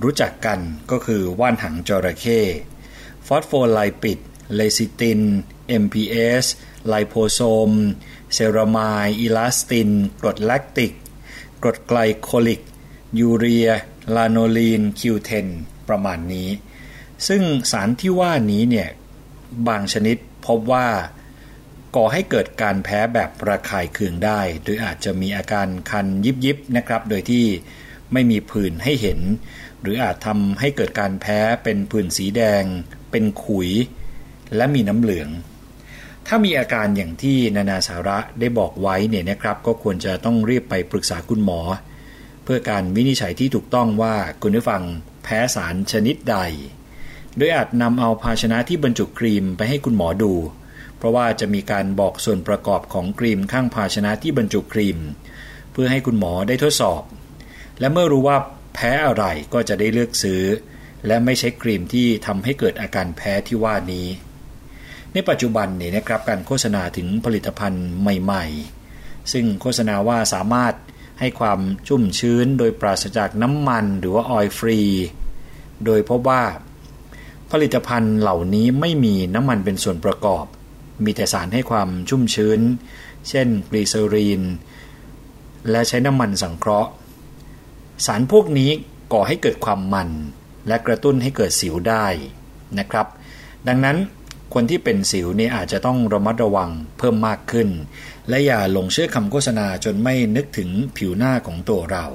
[0.03, 0.59] รู้จักกัน
[0.91, 2.41] ก็คือว่านหางจระเข้
[3.25, 4.19] ฟอสโฟไลปิด
[4.55, 5.21] เลซิติน
[5.83, 6.45] MPS
[6.87, 7.39] ไลโพโซ
[7.69, 7.71] ม
[8.33, 9.89] เซรามายอิลาสติน
[10.21, 10.93] กรดแลคติก
[11.61, 12.61] กรดไกลโคลิก
[13.19, 13.69] ยูเรีย
[14.15, 15.47] ลาโนลีน คิวเทน
[15.87, 16.49] ประมาณนี้
[17.27, 18.89] ซึ่งสารที่ว่านี้เนี่ย
[19.67, 20.87] บางชนิดพบว่า
[21.95, 27.45] ก่อให้เกิดการแพ้แบบระคายเคืองได้โดยอาจจะมีอาการคันยิบยิบนะครับ โดยที่
[28.13, 29.19] ไม่มีผื่นให้เห็น
[29.81, 32.63] หรืออาจทำให้เกิดการแพ้เป็นผื่นสีแดง
[33.11, 33.69] เป็นขุย
[34.55, 35.29] และมีน้ำเหลือง
[36.27, 41.59] ถ้ามีอาการอย่างที่นานาสาระได้บอกไว้เนี่ยนะครับ ก็ควรจะต้องรีบไปปรึกษาคุณหมอ
[42.43, 44.83] เพื่อการวินิจฉัยที่ถูกต้องว่าคุณผู้ฟัง
[45.23, 46.37] แพ้สารชนิดใด
[47.37, 50.33] โดยอาจนำเอาภาชนะที่บรรจุครีมไปให้คุณหมอดู
[50.97, 54.97] เพราะว่าจะมีการบอกส่วนประกอบของครีมข้างภาชนะที่บรรจุครีม
[55.71, 57.01] เพื่อให้คุณหมอได้ทดสอบ
[57.79, 58.37] และเมื่อรู้ว่า
[58.75, 60.43] แพ้อะไรก็จะได้เลือกซื้อ
[61.07, 64.07] และไม่ใช้ครีมที่ทำให้เกิดอาการแพ้ที่ว่านี้
[65.13, 68.45] ในปัจจุบันนี่นะครับการโฆษณาถึงผลิตภัณฑ์ใหม่
[68.89, 70.73] ๆ ซึ่งโฆษณาว่าสามารถ
[71.19, 74.79] ให้ความชุ่มชื้นโดยปราศจากน้ำมันหรือว่า oil free
[75.85, 76.43] โดยพบว่า
[77.51, 80.45] ผลิตภัณฑ์เหล่านี้ไม่มีน้ำมันเป็นส่วนประกอบ
[81.05, 82.59] มีแต่สารให้ความชุ่มชื้น
[83.29, 84.41] เช่นกลีเซอรีน
[85.69, 86.91] และใช้น้ำมันสังเคราะห์
[88.05, 88.71] สารพวกนี้
[89.13, 90.09] ก่อให้เกิดความมัน
[90.67, 92.05] และกระตุ้นให้เกิดสิวได้
[92.79, 93.07] นะครับ
[93.67, 93.97] ดังนั้น
[94.53, 97.69] คนที่เป็นสิวนี่อาจจะต้องระมัดระวังเพิ่มมากขึ้น
[98.29, 102.05] และอย่าหลงเชื่อคำโฆษณาจนไม่นึกถึงผิวหน้าของตัวเรา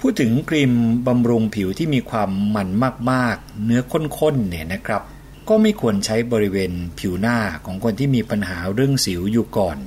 [0.00, 0.72] พูดถึงครีม
[1.06, 2.68] บำรุงผิวที่มีความมัน
[3.10, 5.02] มากๆ เนื้อข้นๆเนี่ยนะครับ
[5.48, 9.78] ก็ไม่ควรใช้บริเวณผิวหน้าของคนที่มีปัญหาเรื่องสิวอยู่ก่อน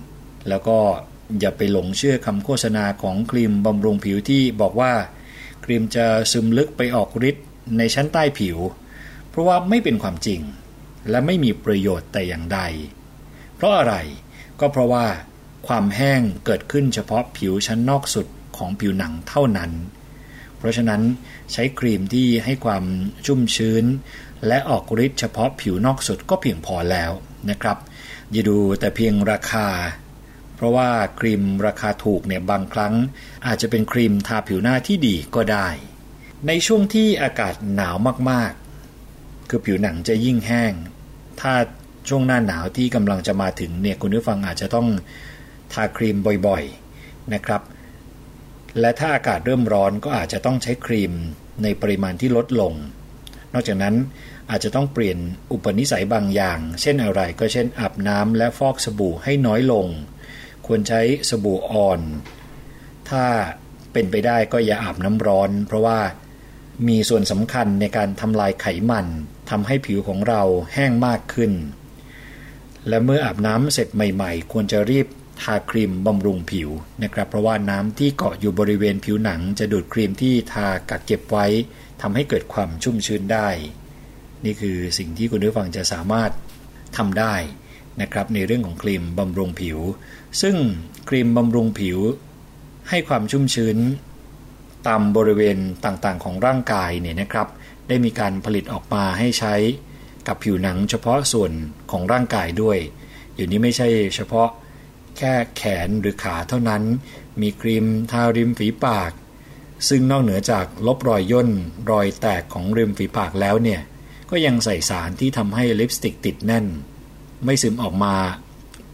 [0.49, 0.79] แล้วก็
[1.39, 4.93] อย่าไปหลงเชื่อคำโฆษณาของครีมบำรุงผิวที่บอกว่า
[5.63, 7.45] ครีมจะซึมลึกไปออกฤทธิ์
[7.77, 8.57] ในชั้นใต้ผิว
[9.29, 10.41] เพราะว่าไม่เป็นความจริง
[11.09, 12.59] และไม่มีประโยชน์แต่อย่างใด
[13.55, 13.95] เพราะอะไร
[14.59, 15.05] ก็เพราะว่า
[15.67, 19.71] ความแห้งเกิดขึ้นเฉพาะผิวชั้นนอกสุดของผิวหนังเท่านั้น
[20.57, 21.01] เพราะฉะนั้น
[21.51, 22.83] ใช้ครีมที่ให้ความ
[23.25, 23.85] ชุ่มชื้น
[24.47, 27.11] และออกฤทธิ์เฉพาะผิวนอกสุดก็เพียงพอแล้ว
[27.49, 27.77] นะครับ
[28.31, 29.67] อย่าดูแต่เพียงราคา
[30.55, 30.89] เพราะว่า
[31.19, 32.93] ครีมราคาถูกเนี่ยบางครั้ง
[33.47, 35.67] อาจจะเป็นครีมทาผิวหน้าที่ดีก็ได้
[36.47, 37.95] ในช่วงที่อากาศหนาว
[38.29, 40.73] มากๆ คือผิวหนังจะยิ่งแห้ง
[41.41, 41.53] ถ้า
[42.09, 44.87] ช่วงหน้าหนาวที่กำลังจะมาถึงเนี่ยคุณผู้ฟังอาจจะต้อง
[45.73, 47.61] ทาครีมบ่อยๆนะครับ
[48.79, 51.13] และถ้าอากาศเริ่มร้อนก็อาจจะต้องใช้ครีม
[51.63, 52.73] ในปริมาณที่ลดลง
[53.53, 53.95] นอกจากนั้น
[54.49, 55.17] อาจจะต้องเปลี่ยน
[55.51, 59.87] อุปนิสัยบางอย่าง เช่นอะไรก็เช่นอาบน้ำและฟอกสบู่ให้น้อยลง
[60.67, 62.01] ควรใช้สบู่อ่อน
[63.09, 63.23] ถ้า
[63.93, 65.99] เป็นไปได้ก็อย่าอาบน้ำร้อน เพราะว่า
[66.87, 69.07] มีส่วนสำคัญในการทำลายไขมัน
[69.49, 70.41] ทำให้ผิวของเรา
[70.73, 71.51] แห้งมากขึ้น
[72.87, 75.07] และเมื่ออาบน้ำเสร็จใหม่ ๆ ควรจะรีบ
[75.41, 76.69] ทาครีมบำรุงผิว
[77.03, 81.45] นะครับ เพราะว่าน้ำที่เกาะอยู่บริเวณผิวหนัง จะดูดครีมที่ทากักเก็บไว้
[82.01, 83.49] ทำให้เกิดความชุ่มชื้นได้
[84.45, 86.31] นี่คือสิ่งที่คุณผู้ฟังจะสามารถ
[86.97, 87.35] ทำได้
[88.01, 89.79] นะครับในเรื่องของครีมบำรุงผิว
[90.41, 90.55] ซึ่ง
[91.09, 91.99] ครีมบำรุงผิว
[92.89, 93.77] ให้ความชุ่มชื้น
[94.87, 97.47] ตามบริเวณต่างๆของร่างกายเนี่ยนะครับ
[97.87, 99.55] ได้มีการผลิตออกมาให้ใช้
[100.27, 101.51] กับผิวหนังเฉพาะส่วน
[101.91, 102.77] ของร่างกายด้วย
[103.35, 104.49] อยู่นี้ไม่ใช่เฉพาะ
[105.17, 106.83] แค่แขนหรือขาเท่านั้น
[107.41, 109.11] มีครีมทาริมฝีปาก
[109.89, 111.49] ซึ่งนอกเหนือจากลบรอยย่น
[111.91, 113.81] รอยแตกของริมฝีปากแล้วเนี่ย
[114.29, 116.65] ก็ยังใส่สารที่ทำให้ลิปสติกติดแน่น
[117.45, 118.15] ไม่ซึมออกมา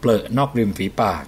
[0.00, 1.24] เปลอะนอกริมฝีปาก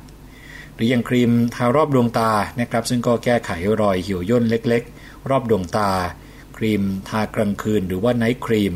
[0.75, 3.51] หรือยังครีมทารอบดวงตานะครับ ซึ่งก็แก้ไข
[3.81, 5.91] รอยหี่ยวย่นเล็กๆ รอบดวงตา
[6.57, 8.75] ครีมทากลางคืนหรือว่าไนท์ครีม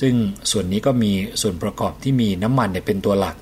[0.00, 0.14] ซึ่ง
[0.50, 3.36] ส่วนนี้ก็มีส่วนประกอบที่มีน้ำมันเป็นตัวหลัก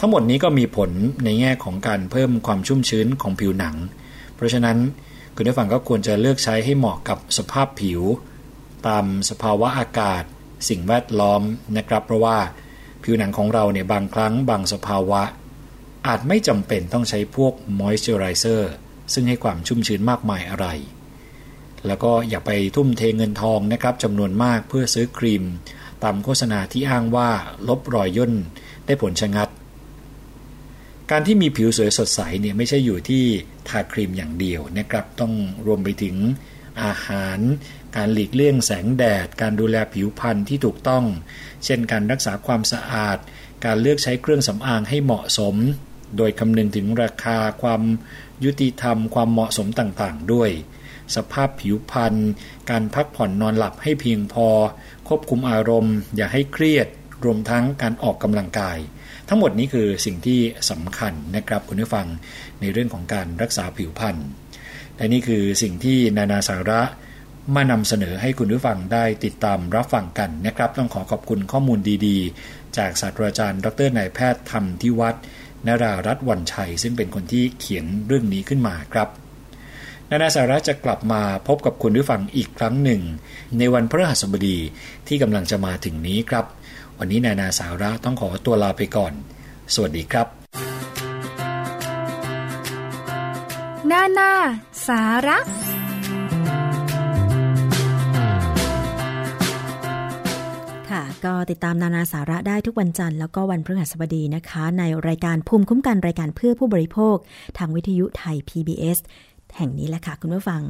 [0.00, 0.90] ทั้งหมดนี้ก็มีผล
[1.24, 3.76] ในแง่ของการเพิ่มความชุ่มชื้นของผิวหนัง
[4.34, 4.78] เพราะฉะนั้น
[5.36, 8.00] คุณผู้ฟังก็ควรจะเลือกใช้ให้เหมาะกับสภาพผิว
[8.86, 10.22] ตามสภาวะอากาศ
[10.68, 11.42] สิ่งแวดล้อม
[11.76, 12.38] นะครับ เพราะว่า
[13.10, 15.22] ผิวหนังของเราเนี่ยบางครั้งบางสภาวะ
[16.06, 18.72] อาจไม่จำเป็นต้องใช้พวกมอยส์เจอไรเซอร์
[19.12, 20.66] ซึ่งให้ความชุ่มชื้นมากมายอะไร
[21.86, 25.44] แล้วก็อย่าไปทุ่มเทเงินทองนะครับจำนวนมากเพื่อซื้อครีม
[26.04, 27.30] ตามโฆษณาที่อ้างว่า
[27.68, 28.34] ลบรอยย่น
[28.86, 29.48] ได้ผลชะงัด
[31.10, 33.24] การที่มีผิวสวยสดใสเนี่ยไม่ใช่อยู่ที่
[33.68, 35.32] ทาครีมอย่างเดียวนะครับต้อง
[35.66, 36.16] รวมไปถึง
[36.82, 37.38] อาหาร
[37.96, 41.04] การหลีกเลี่ยงแสงแดด การดูแลผิวพรรณที่ถูกต้อง
[41.64, 43.18] เช่นการรักษาความสะอาด
[43.64, 45.54] การเลือกใช้เครื่องสำอางให้เหมาะสม
[46.16, 47.82] โดยคำนึงถึงราคาความ
[48.44, 50.50] ยุติธรรม ความเหมาะสมต่างๆ ด้วย
[51.16, 52.14] สภาพผิวพรรณ
[52.70, 54.48] การพักผ่อนนอนหลับให้เพียงพอ
[55.08, 56.86] ควบคุมอารมณ์ อย่าให้เครียด
[57.24, 58.78] รวมทั้งการออกกำลังกาย
[59.28, 62.06] ทั้งหมดนี้คือสิ่งที่สำคัญนะครับคุณผู้ฟัง
[62.60, 64.16] ในเรื่องของการรักษาผิวพรรณ
[64.96, 66.82] และนี่คือสิ่งที่นานาสาระ
[67.54, 75.22] มานำเสนอให้คุณผู้ฟังได้ติดตามรับฟังกันนะครับ ต้องขอขอบคุณข้อมูลดีๆ จากศาสตราจารย์ ดรนายแพทย์ธรรมทิวัฒน์
[75.66, 79.08] นรารัตน์วันชัย ซึ่งเป็นคนที่เขียนเรื่องนี้ขึ้นมาครับ
[80.10, 83.02] นานาสาระจะกลับมาพบกับคุณผู้ฟังอีกครั้งหนึ่ง
[83.58, 84.58] ในวันพฤหัสบดี
[85.08, 86.44] ที่กำลังจะมาถึงนี้ครับ
[86.98, 89.12] วันนี้นานาสาระต้องขอตัวลาไปก่อน
[89.74, 90.26] สวัสดีครับ
[93.90, 94.32] นานา
[94.86, 95.38] สาระ
[100.92, 107.16] ค่ะ ก็ติดตามนานาสาระได้ทุกวันจันทร์แล้วก็วันพฤหัสบดีนะคะ ในรายการภูมิคุ้มกันรายการเพื่อผู้บริโภค
[107.58, 108.98] ทางวิทยุไทย PBS
[109.56, 110.62] แห่งนี้แหละค่ะคุณผู้ฟัง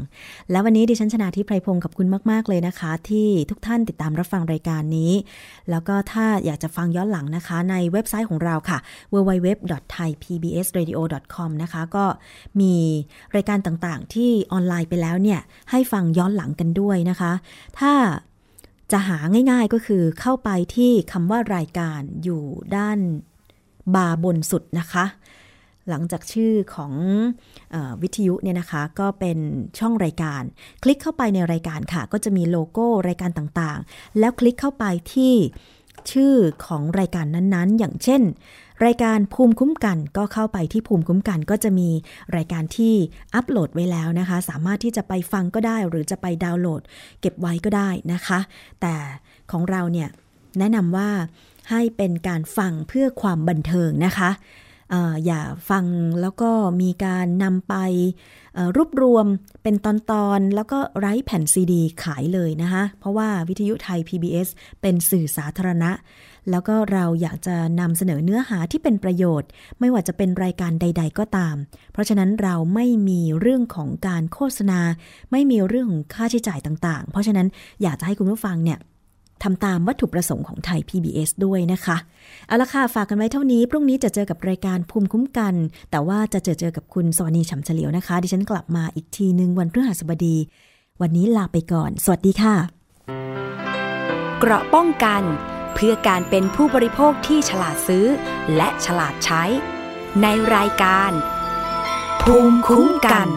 [0.50, 5.12] แล้ววันนี้ดิฉันชนาทิพไพรพงศ์กับคุณมาก ๆ เลยนะคะ ที่ทุกท่านติดตามรับฟังรายการนี้
[5.70, 8.78] แล้วก็ถ้าอยากจะฟังย้อนหลังนะคะ ในเว็บไซต์ของเราค่ะ
[9.12, 12.04] www.thaipbsradio.com นะคะ ก็
[12.60, 12.74] มี
[13.36, 15.40] รายการต่างๆ ที่ออนไลน์ไปแล้วเนี่ย
[15.70, 17.32] ให้ฟังย้อนหลังกันด้วยนะคะ
[17.78, 17.92] ถ้า
[18.92, 19.18] จะหา
[19.50, 22.42] ง่ายๆก็คือเข้าไปที่คำว่ารายการอยู่
[22.76, 22.98] ด้าน
[23.94, 25.04] บาร์บนสุดนะคะ
[25.88, 26.92] หลังจากชื่อของ
[27.74, 29.38] อวิทยุเนี่ยนะคะก็เป็น
[29.78, 30.42] ช่องรายการ
[30.82, 35.34] คลิกเข้าไปในรายการค่ะ ก็จะมีโลโก้รายการต่างๆ แล้วคลิกเข้าไปที่
[36.10, 36.34] ชื่อ
[36.66, 38.22] ของรายการนั้นๆ อย่างเช่น
[38.84, 41.88] รายการภูมิคุ้มกันก็เข้าไปที่ภูมิคุ้มกันก็จะมี
[42.36, 42.94] รายการที่
[43.34, 46.82] อัปโหลดไว้แล้วนะคะ สามารถที่จะไปฟังก็ได้หรือจะไปดาวน์โหลด
[47.20, 48.38] เก็บไว้ก็ได้นะคะ
[48.80, 48.94] แต่
[49.50, 50.08] ของเราเนี่ย
[50.58, 51.10] แนะนำว่า
[51.70, 54.30] ให้เป็นการฟังเพื่อความบันเทิงนะคะ
[55.26, 55.84] อย่าฟัง
[56.20, 57.74] แล้วก็มีการนำไป
[58.76, 59.26] รวบรวม
[59.62, 59.86] เป็นต
[60.26, 64.48] อนๆ แล้วก็ไร้แผ่นซีดีขายเลยนะคะเพราะว่าวิทยุไทย PBS
[64.80, 65.90] เป็นสื่อสาธารณะ
[66.50, 69.48] แล้วก็เราอยากจะนำเสนอเนื้อหาที่เป็นประโยชน์
[69.80, 71.56] ไม่ว่าจะเป็นรายการใด ๆ ก็ตาม
[71.92, 74.80] เพราะฉะนั้นเราไม่มีเรื่องของการโฆษณา
[75.32, 77.46] ไม่มีเรื่องของค่าใช้จ่ายต่างๆ เพราะฉะนั้น
[77.82, 78.78] อยากจะให้คุณผู้ฟังเนี่ย
[79.42, 81.96] ทำตามวัตถุประสงค์ของไทย PBS ด้วยนะคะ
[82.46, 85.54] เอาละค่ะ ฝากกันไว้เท่านี้ พรุ่งนี้จะเจอกับรายการภูมิคุ้มกัน
[85.90, 90.36] แต่ว่าจะเจอเจอกับคุณสวนีฉ่ำเฉลียวนะคะ ดิฉันกลับมาอีกทีหนึ่งวันพฤหัสบดี
[91.00, 92.54] วันนี้ลาไปก่อน สวัสดีค่ะ
[94.38, 95.22] เกราะป้องกัน
[95.74, 98.06] เพื่อการเป็นผู้บริโภคที่ฉลาดซื้อ
[98.56, 99.44] และฉลาดใช้
[100.22, 101.12] ในรายการ
[102.22, 103.28] ภูมิคุ้มกัน